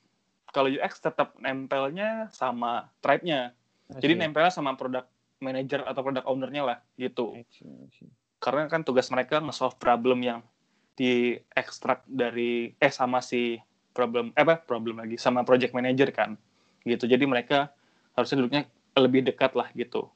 [0.50, 3.54] Kalau UX tetap nempelnya sama Tribe-nya.
[3.86, 5.06] Jadi nempelnya sama product
[5.38, 7.38] manager atau product owner-nya lah gitu.
[8.42, 10.42] Karena kan tugas mereka nge-solve problem yang
[10.98, 13.60] di ekstrak dari eh sama si
[13.94, 16.40] problem eh apa problem lagi sama project manager kan
[16.88, 17.68] gitu jadi mereka
[18.16, 18.62] harusnya duduknya
[18.96, 20.08] lebih dekat lah gitu.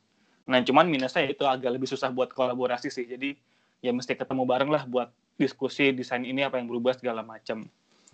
[0.48, 3.04] Nah cuman minusnya itu agak lebih susah buat kolaborasi sih.
[3.04, 3.36] Jadi
[3.84, 5.08] ya mesti ketemu bareng lah buat
[5.40, 7.64] diskusi desain ini apa yang berubah segala macam.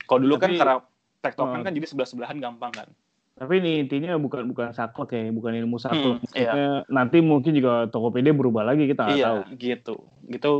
[0.07, 0.77] Kalau dulu kan Tapi, kan karena
[1.23, 1.67] tektokan hmm.
[1.67, 2.89] kan jadi sebelah sebelahan gampang kan.
[3.37, 6.25] Tapi ini intinya bukan bukan sakot ya, bukan ilmu sakot.
[6.25, 6.81] Hmm, iya.
[6.89, 9.41] Nanti mungkin juga Tokopedia berubah lagi kita nggak iya, tahu.
[9.61, 9.97] gitu.
[10.25, 10.55] Gitu.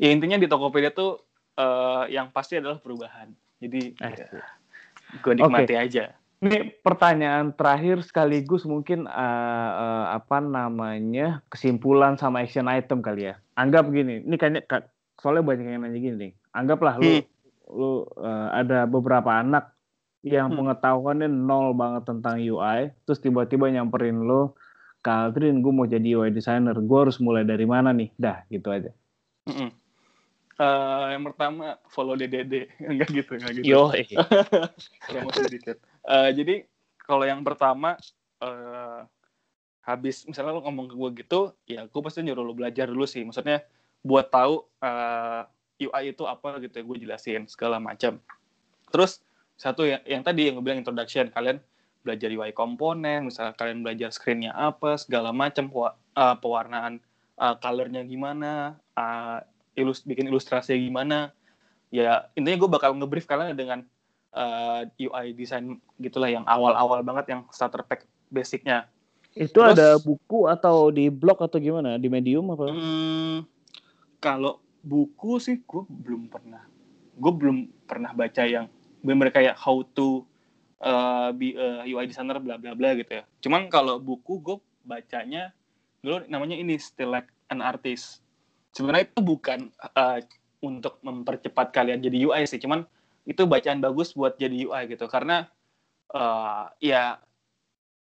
[0.00, 1.20] Ya intinya di Tokopedia tuh
[1.60, 3.28] uh, yang pasti adalah perubahan.
[3.60, 4.16] Jadi eh.
[4.16, 4.26] ya,
[5.20, 5.84] gue nikmati okay.
[5.84, 6.04] aja.
[6.40, 13.36] Ini pertanyaan terakhir sekaligus mungkin uh, uh, apa namanya kesimpulan sama action item kali ya.
[13.60, 14.64] Anggap gini, ini kayaknya
[15.20, 16.32] soalnya banyak yang nanya gini nih.
[16.56, 17.24] Anggaplah lu hmm.
[17.76, 19.76] lu uh, ada beberapa anak
[20.24, 20.56] yang hmm.
[20.64, 24.52] pengetahuannya nol banget tentang UI, terus tiba-tiba nyamperin lu,
[25.00, 28.12] Kaldrin, gue mau jadi UI designer, gue harus mulai dari mana nih?
[28.20, 28.92] Dah, gitu aja.
[29.48, 29.72] Hmm.
[30.60, 33.64] Uh, yang pertama follow DDD, enggak gitu, enggak gitu.
[33.64, 33.88] Yo,
[35.08, 35.80] promosi sedikit
[36.10, 36.66] uh, jadi
[37.06, 37.94] kalau yang pertama
[38.42, 39.06] uh,
[39.86, 43.22] habis misalnya lo ngomong ke gue gitu ya gue pasti nyuruh lo belajar dulu sih.
[43.22, 43.62] Maksudnya
[44.02, 45.44] buat tahu uh,
[45.80, 48.20] eh, UI itu apa gitu ya gue jelasin segala macam.
[48.92, 49.22] Terus
[49.56, 51.60] satu yang, yang tadi yang gue bilang introduction kalian
[52.00, 55.92] belajar UI komponen misalnya kalian belajar screennya apa segala macam uh,
[56.40, 56.96] pewarnaan
[57.36, 59.44] uh, colornya gimana uh,
[59.76, 61.32] ilus bikin ilustrasi gimana.
[61.90, 63.82] Ya intinya gue bakal ngebrief kalian dengan
[64.34, 68.86] uh, eh, UI design gitulah yang awal-awal banget yang starter pack basicnya.
[69.34, 71.98] Itu Terus, ada buku atau di blog atau gimana?
[71.98, 72.66] Di Medium apa?
[72.66, 73.46] Hmm,
[74.18, 76.66] kalau buku sih gue belum pernah.
[77.14, 78.66] Gue belum pernah baca yang
[79.00, 80.26] benar kayak how to
[80.82, 83.24] uh, be a UI designer bla bla bla gitu ya.
[83.38, 85.54] Cuman kalau buku gue bacanya
[86.00, 88.24] dulu namanya ini Still Like an Artist.
[88.74, 90.18] Sebenarnya itu bukan uh,
[90.62, 92.86] untuk mempercepat kalian jadi UI sih, cuman
[93.28, 95.06] itu bacaan bagus buat jadi UI gitu.
[95.06, 95.48] Karena
[96.14, 97.20] uh, ya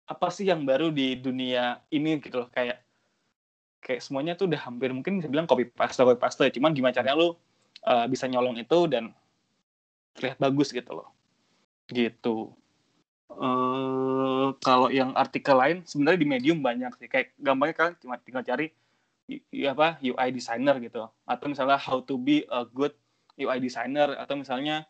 [0.08, 2.48] apa sih yang baru di dunia ini gitu loh.
[2.50, 2.82] Kayak
[3.78, 7.14] kayak semuanya tuh udah hampir mungkin bisa bilang copy paste copy paste cuman gimana caranya
[7.14, 7.28] lu
[7.86, 9.14] uh, bisa nyolong itu dan
[10.18, 11.08] terlihat bagus gitu loh.
[11.86, 12.50] Gitu.
[13.28, 17.06] Uh, kalau yang artikel lain sebenarnya di medium banyak sih.
[17.06, 18.74] Kayak gampangnya kan cuma tinggal cari
[19.52, 21.06] ya apa UI designer gitu.
[21.28, 22.96] Atau misalnya how to be a good
[23.38, 24.16] UI designer.
[24.18, 24.88] Atau misalnya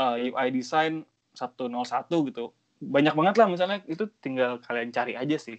[0.00, 1.02] uh, eh, UI design
[1.34, 2.54] 101 gitu.
[2.82, 5.58] Banyak banget lah misalnya itu tinggal kalian cari aja sih.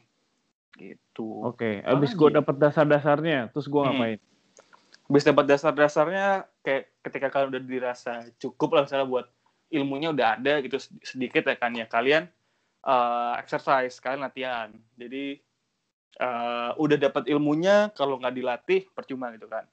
[0.76, 1.28] Gitu.
[1.44, 1.88] Oke, okay.
[1.88, 3.88] abis gue dapet dasar-dasarnya, terus gue hmm.
[3.96, 4.20] ngapain?
[5.08, 6.28] Abis dapat dasar-dasarnya,
[6.66, 8.12] kayak ketika kalian udah dirasa
[8.42, 9.28] cukup lah misalnya buat
[9.72, 12.28] ilmunya udah ada gitu sedikit ya kan ya kalian
[12.86, 14.70] uh, exercise, kalian latihan.
[14.96, 15.40] Jadi
[16.22, 19.66] uh, udah dapat ilmunya, kalau nggak dilatih percuma gitu kan.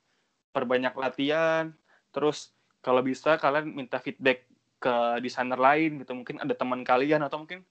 [0.53, 1.73] Perbanyak latihan,
[2.13, 2.53] terus
[2.83, 4.49] kalau bisa kalian minta feedback
[4.83, 6.13] ke desainer lain gitu.
[6.19, 7.63] Mungkin ada teman kalian atau mungkin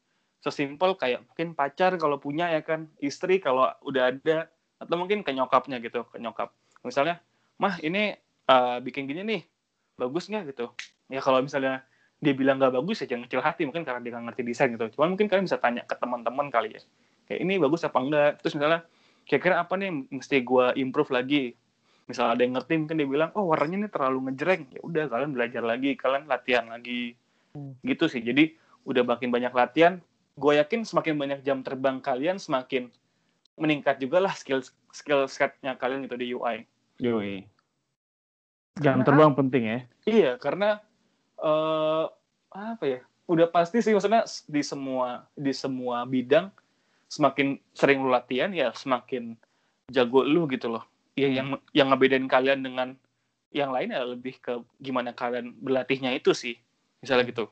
[0.42, 4.50] sesimpel kayak mungkin pacar kalau punya ya kan istri kalau udah ada
[4.82, 6.56] atau mungkin ke nyokapnya gitu ke nyokap.
[6.82, 7.20] Misalnya
[7.62, 8.16] mah ini
[8.50, 9.42] uh, bikin gini nih
[10.00, 10.56] bagus nggak?
[10.56, 10.66] Gitu.
[11.12, 11.86] Ya kalau misalnya
[12.22, 14.98] dia bilang nggak bagus ya jangan kecil hati mungkin karena dia nggak ngerti desain gitu.
[14.98, 16.82] Cuman mungkin kalian bisa tanya ke teman-teman kali ya.
[17.30, 18.82] Kayak ini bagus apa enggak terus misalnya
[19.30, 21.54] kira-kira apa nih mesti gue improve lagi
[22.10, 25.32] misal ada yang ngerti mungkin dia bilang oh warnanya ini terlalu ngejreng ya udah kalian
[25.32, 27.16] belajar lagi kalian latihan lagi
[27.56, 27.82] hmm.
[27.88, 28.52] gitu sih jadi
[28.84, 30.02] udah makin banyak latihan
[30.36, 32.90] gue yakin semakin banyak jam terbang kalian semakin
[33.60, 36.58] meningkat juga lah skill skill setnya kalian gitu di UI.
[37.02, 37.46] UI.
[38.80, 39.80] Jam terbang penting ya.
[40.08, 40.80] Iya, karena
[41.38, 42.08] uh,
[42.50, 43.00] apa ya?
[43.28, 46.52] Udah pasti sih maksudnya di semua di semua bidang
[47.12, 49.36] semakin sering lu latihan ya semakin
[49.92, 50.84] jago lu gitu loh.
[51.16, 52.96] Ya yang yang ngebedain kalian dengan
[53.52, 56.56] yang lain ya lebih ke gimana kalian berlatihnya itu sih.
[57.04, 57.52] Misalnya gitu.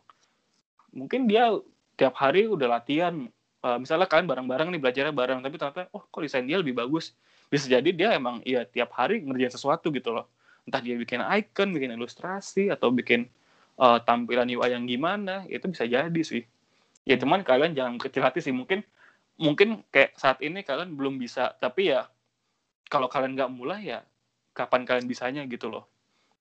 [0.95, 1.53] Mungkin dia
[1.99, 3.27] tiap hari udah latihan
[3.63, 7.11] uh, misalnya kalian bareng-bareng nih belajarnya bareng tapi ternyata oh kok desain dia lebih bagus
[7.51, 10.25] bisa jadi dia emang ya tiap hari ngerjain sesuatu gitu loh
[10.63, 13.25] entah dia bikin icon bikin ilustrasi atau bikin
[13.81, 16.45] uh, tampilan UI yang gimana itu bisa jadi sih
[17.03, 18.85] ya cuman kalian jangan kecil hati sih mungkin
[19.39, 22.05] mungkin kayak saat ini kalian belum bisa tapi ya
[22.89, 23.99] kalau kalian nggak mulai ya
[24.57, 25.85] kapan kalian bisanya gitu loh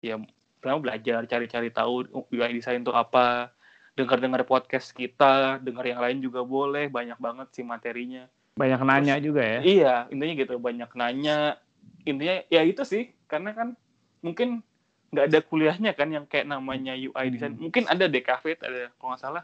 [0.03, 0.19] ya
[0.59, 3.55] pertama belajar cari-cari tahu UI desain itu apa
[3.99, 8.31] dengar-dengar podcast kita, dengar yang lain juga boleh, banyak banget sih materinya.
[8.55, 9.61] Banyak nanya Terus, juga ya.
[9.67, 11.59] Iya, intinya gitu, banyak nanya.
[12.07, 13.75] Intinya ya itu sih, karena kan
[14.23, 14.63] mungkin
[15.11, 17.59] nggak ada kuliahnya kan yang kayak namanya UI design.
[17.59, 17.67] Hmm.
[17.67, 19.43] Mungkin ada DKV, ada kalau nggak salah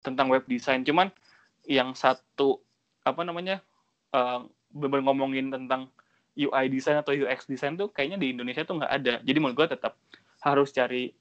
[0.00, 0.88] tentang web design.
[0.88, 1.12] Cuman
[1.68, 2.64] yang satu
[3.04, 3.60] apa namanya
[4.16, 4.40] uh,
[4.72, 5.92] bener ngomongin tentang
[6.32, 9.14] UI design atau UX design tuh kayaknya di Indonesia tuh nggak ada.
[9.20, 10.00] Jadi menurut gue tetap
[10.42, 11.12] harus cari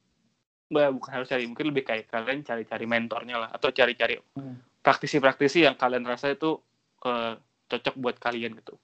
[0.71, 4.79] bukan harus cari mungkin lebih kayak kalian cari-cari mentornya lah atau cari-cari hmm.
[4.79, 6.55] praktisi-praktisi yang kalian rasa itu
[7.03, 7.35] uh,
[7.67, 8.79] cocok buat kalian gitu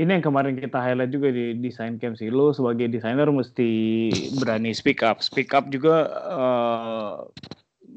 [0.00, 4.08] ini yang kemarin kita highlight juga di desain camp sih lo sebagai desainer mesti
[4.40, 7.14] berani speak up speak up juga uh,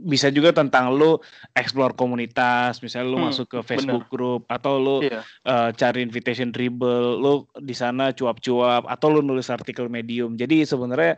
[0.04, 1.24] bisa juga tentang lo
[1.56, 4.14] explore komunitas misalnya lo hmm, masuk ke Facebook bener.
[4.14, 5.24] group atau lo iya.
[5.48, 11.16] uh, cari invitation dribble lo di sana cuap-cuap atau lo nulis artikel medium jadi sebenarnya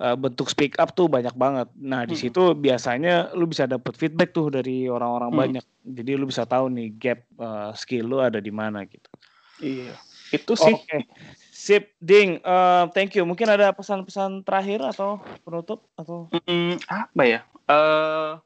[0.00, 1.68] uh, bentuk speak up tuh banyak banget.
[1.76, 2.22] Nah, di hmm.
[2.22, 5.40] situ biasanya lu bisa dapet feedback tuh dari orang-orang hmm.
[5.40, 5.64] banyak.
[5.82, 9.10] Jadi lu bisa tahu nih gap uh, skill lu ada di mana gitu.
[9.62, 9.94] Iya.
[10.32, 10.72] Itu sih.
[10.72, 10.86] Oke.
[10.88, 11.02] Okay.
[11.52, 12.42] Sip, Ding.
[12.42, 13.22] Uh, thank you.
[13.22, 17.40] Mungkin ada pesan-pesan terakhir atau penutup atau mm, apa ya?
[17.66, 18.40] Uh,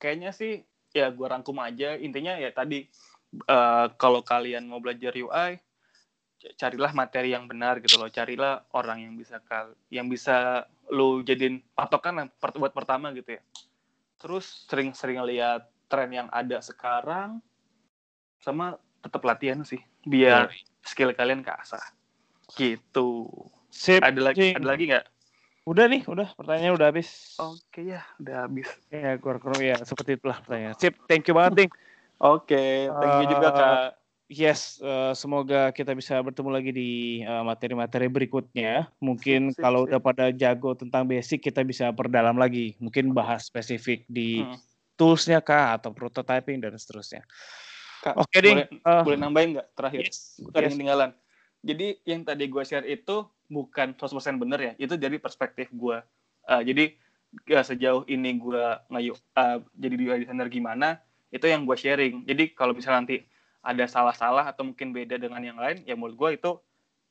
[0.00, 1.94] kayaknya sih ya gua rangkum aja.
[1.98, 2.86] Intinya ya tadi
[3.46, 5.60] uh, kalau kalian mau belajar UI
[6.56, 8.08] carilah materi yang benar gitu loh.
[8.08, 13.42] Carilah orang yang bisa kal yang bisa lo jadiin patokan buat pertama gitu ya.
[14.20, 17.42] Terus sering-sering lihat tren yang ada sekarang
[18.40, 20.48] sama tetap latihan sih biar
[20.84, 21.82] skill kalian keasah
[22.56, 23.28] gitu.
[23.70, 25.06] Sip, ada lagi ada lagi nggak
[25.68, 30.40] udah nih udah pertanyaannya udah habis oke ya udah habis ya kurang-kurang ya seperti itulah
[30.40, 31.70] pertanyaan sip thank you banget ding
[32.16, 34.00] oke thank you juga kak
[34.30, 36.90] Yes, uh, semoga kita bisa bertemu lagi di
[37.26, 38.86] uh, materi-materi berikutnya.
[39.02, 39.90] Mungkin sip, sip, kalau sip.
[39.90, 42.78] udah pada jago tentang basic, kita bisa perdalam lagi.
[42.78, 44.54] Mungkin bahas spesifik di hmm.
[44.94, 47.26] toolsnya kah atau prototyping dan seterusnya.
[48.06, 48.62] Kak, Oke, Ding.
[48.70, 50.00] Boleh, uh, boleh nambahin nggak terakhir?
[50.06, 50.72] Yes, yes.
[50.78, 51.10] ketinggalan.
[51.66, 54.72] Jadi yang tadi gue share itu bukan 100% benar ya.
[54.78, 55.98] Itu dari perspektif gue.
[56.46, 56.94] Uh, jadi
[57.44, 61.02] ya, sejauh ini gue ngayu uh, jadi UI designer gimana,
[61.34, 62.24] itu yang gue sharing.
[62.24, 63.16] Jadi kalau misalnya nanti
[63.60, 66.50] ada salah-salah atau mungkin beda dengan yang lain ya menurut gue itu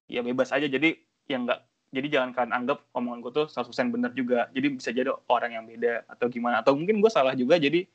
[0.09, 0.97] ya bebas aja jadi
[1.29, 5.13] yang enggak jadi jangan kalian anggap omongan gue tuh 100% benar juga jadi bisa jadi
[5.29, 7.85] orang yang beda atau gimana atau mungkin gue salah juga jadi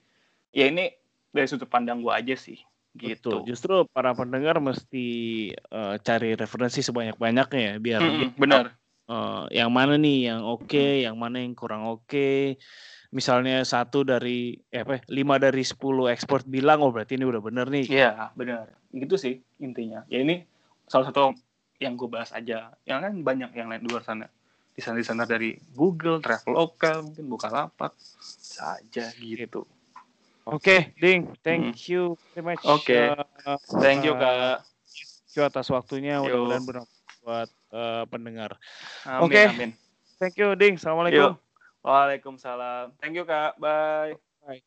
[0.55, 0.95] ya ini
[1.35, 2.63] dari sudut pandang gue aja sih
[2.95, 3.43] gitu.
[3.43, 3.47] Betul.
[3.51, 5.07] justru para pendengar mesti
[5.75, 8.65] uh, cari referensi sebanyak-banyaknya ya biar mm -hmm, benar.
[9.05, 12.07] Uh, yang mana nih yang oke okay, yang mana yang kurang oke.
[12.09, 12.57] Okay
[13.15, 17.39] misalnya satu dari eh, apa ya, lima dari sepuluh ekspor bilang oh berarti ini udah
[17.39, 17.87] bener nih.
[17.87, 18.75] Iya benar.
[18.91, 20.03] Gitu sih intinya.
[20.11, 20.43] Ya ini
[20.91, 21.31] salah satu
[21.79, 22.75] yang gue bahas aja.
[22.83, 24.27] Yang kan banyak yang lain di luar sana.
[24.75, 27.95] Di sana di sana dari Google Traveloka mungkin buka lapak
[28.43, 29.63] saja gitu
[30.45, 31.91] oke okay, Ding thank hmm.
[31.91, 33.13] you very much oke okay.
[33.45, 38.57] uh, thank you kak thank you atas waktunya mudah-mudahan bermanfaat buat uh, pendengar
[39.21, 39.73] oke okay.
[40.21, 41.45] thank you Ding assalamualaikum Yo.
[41.85, 42.97] Waalaikumsalam.
[42.97, 43.61] Thank you Kak.
[43.61, 44.17] Bye.
[44.41, 44.65] Bye.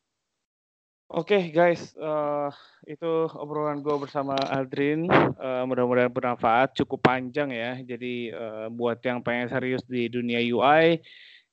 [1.09, 2.53] Oke okay, guys, uh,
[2.85, 5.09] itu obrolan gue bersama Aldrin.
[5.09, 6.77] Uh, mudah-mudahan bermanfaat.
[6.77, 7.81] Cukup panjang ya.
[7.81, 11.01] Jadi uh, buat yang pengen serius di dunia UI,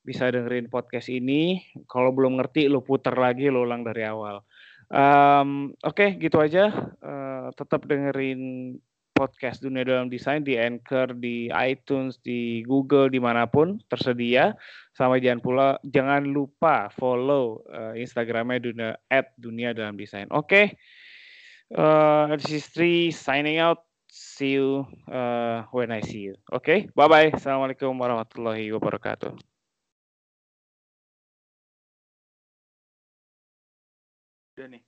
[0.04, 1.64] bisa dengerin podcast ini.
[1.88, 4.44] Kalau belum ngerti, lo puter lagi, lo ulang dari awal.
[4.92, 6.68] Um, Oke, okay, gitu aja.
[7.00, 8.76] Uh, tetap dengerin
[9.14, 14.58] podcast dunia dalam desain di Anchor, di iTunes, di Google, di mana pun tersedia.
[14.92, 20.26] Sama jangan pula jangan lupa follow uh, Instagramnya dunia at dunia dalam desain.
[20.34, 20.66] Oke, okay.
[21.78, 23.86] uh, this is signing out.
[24.14, 26.38] See you uh, when I see you.
[26.54, 26.78] Oke, okay?
[26.94, 27.34] bye bye.
[27.34, 29.53] Assalamualaikum warahmatullahi wabarakatuh.
[34.56, 34.84] Udah nih.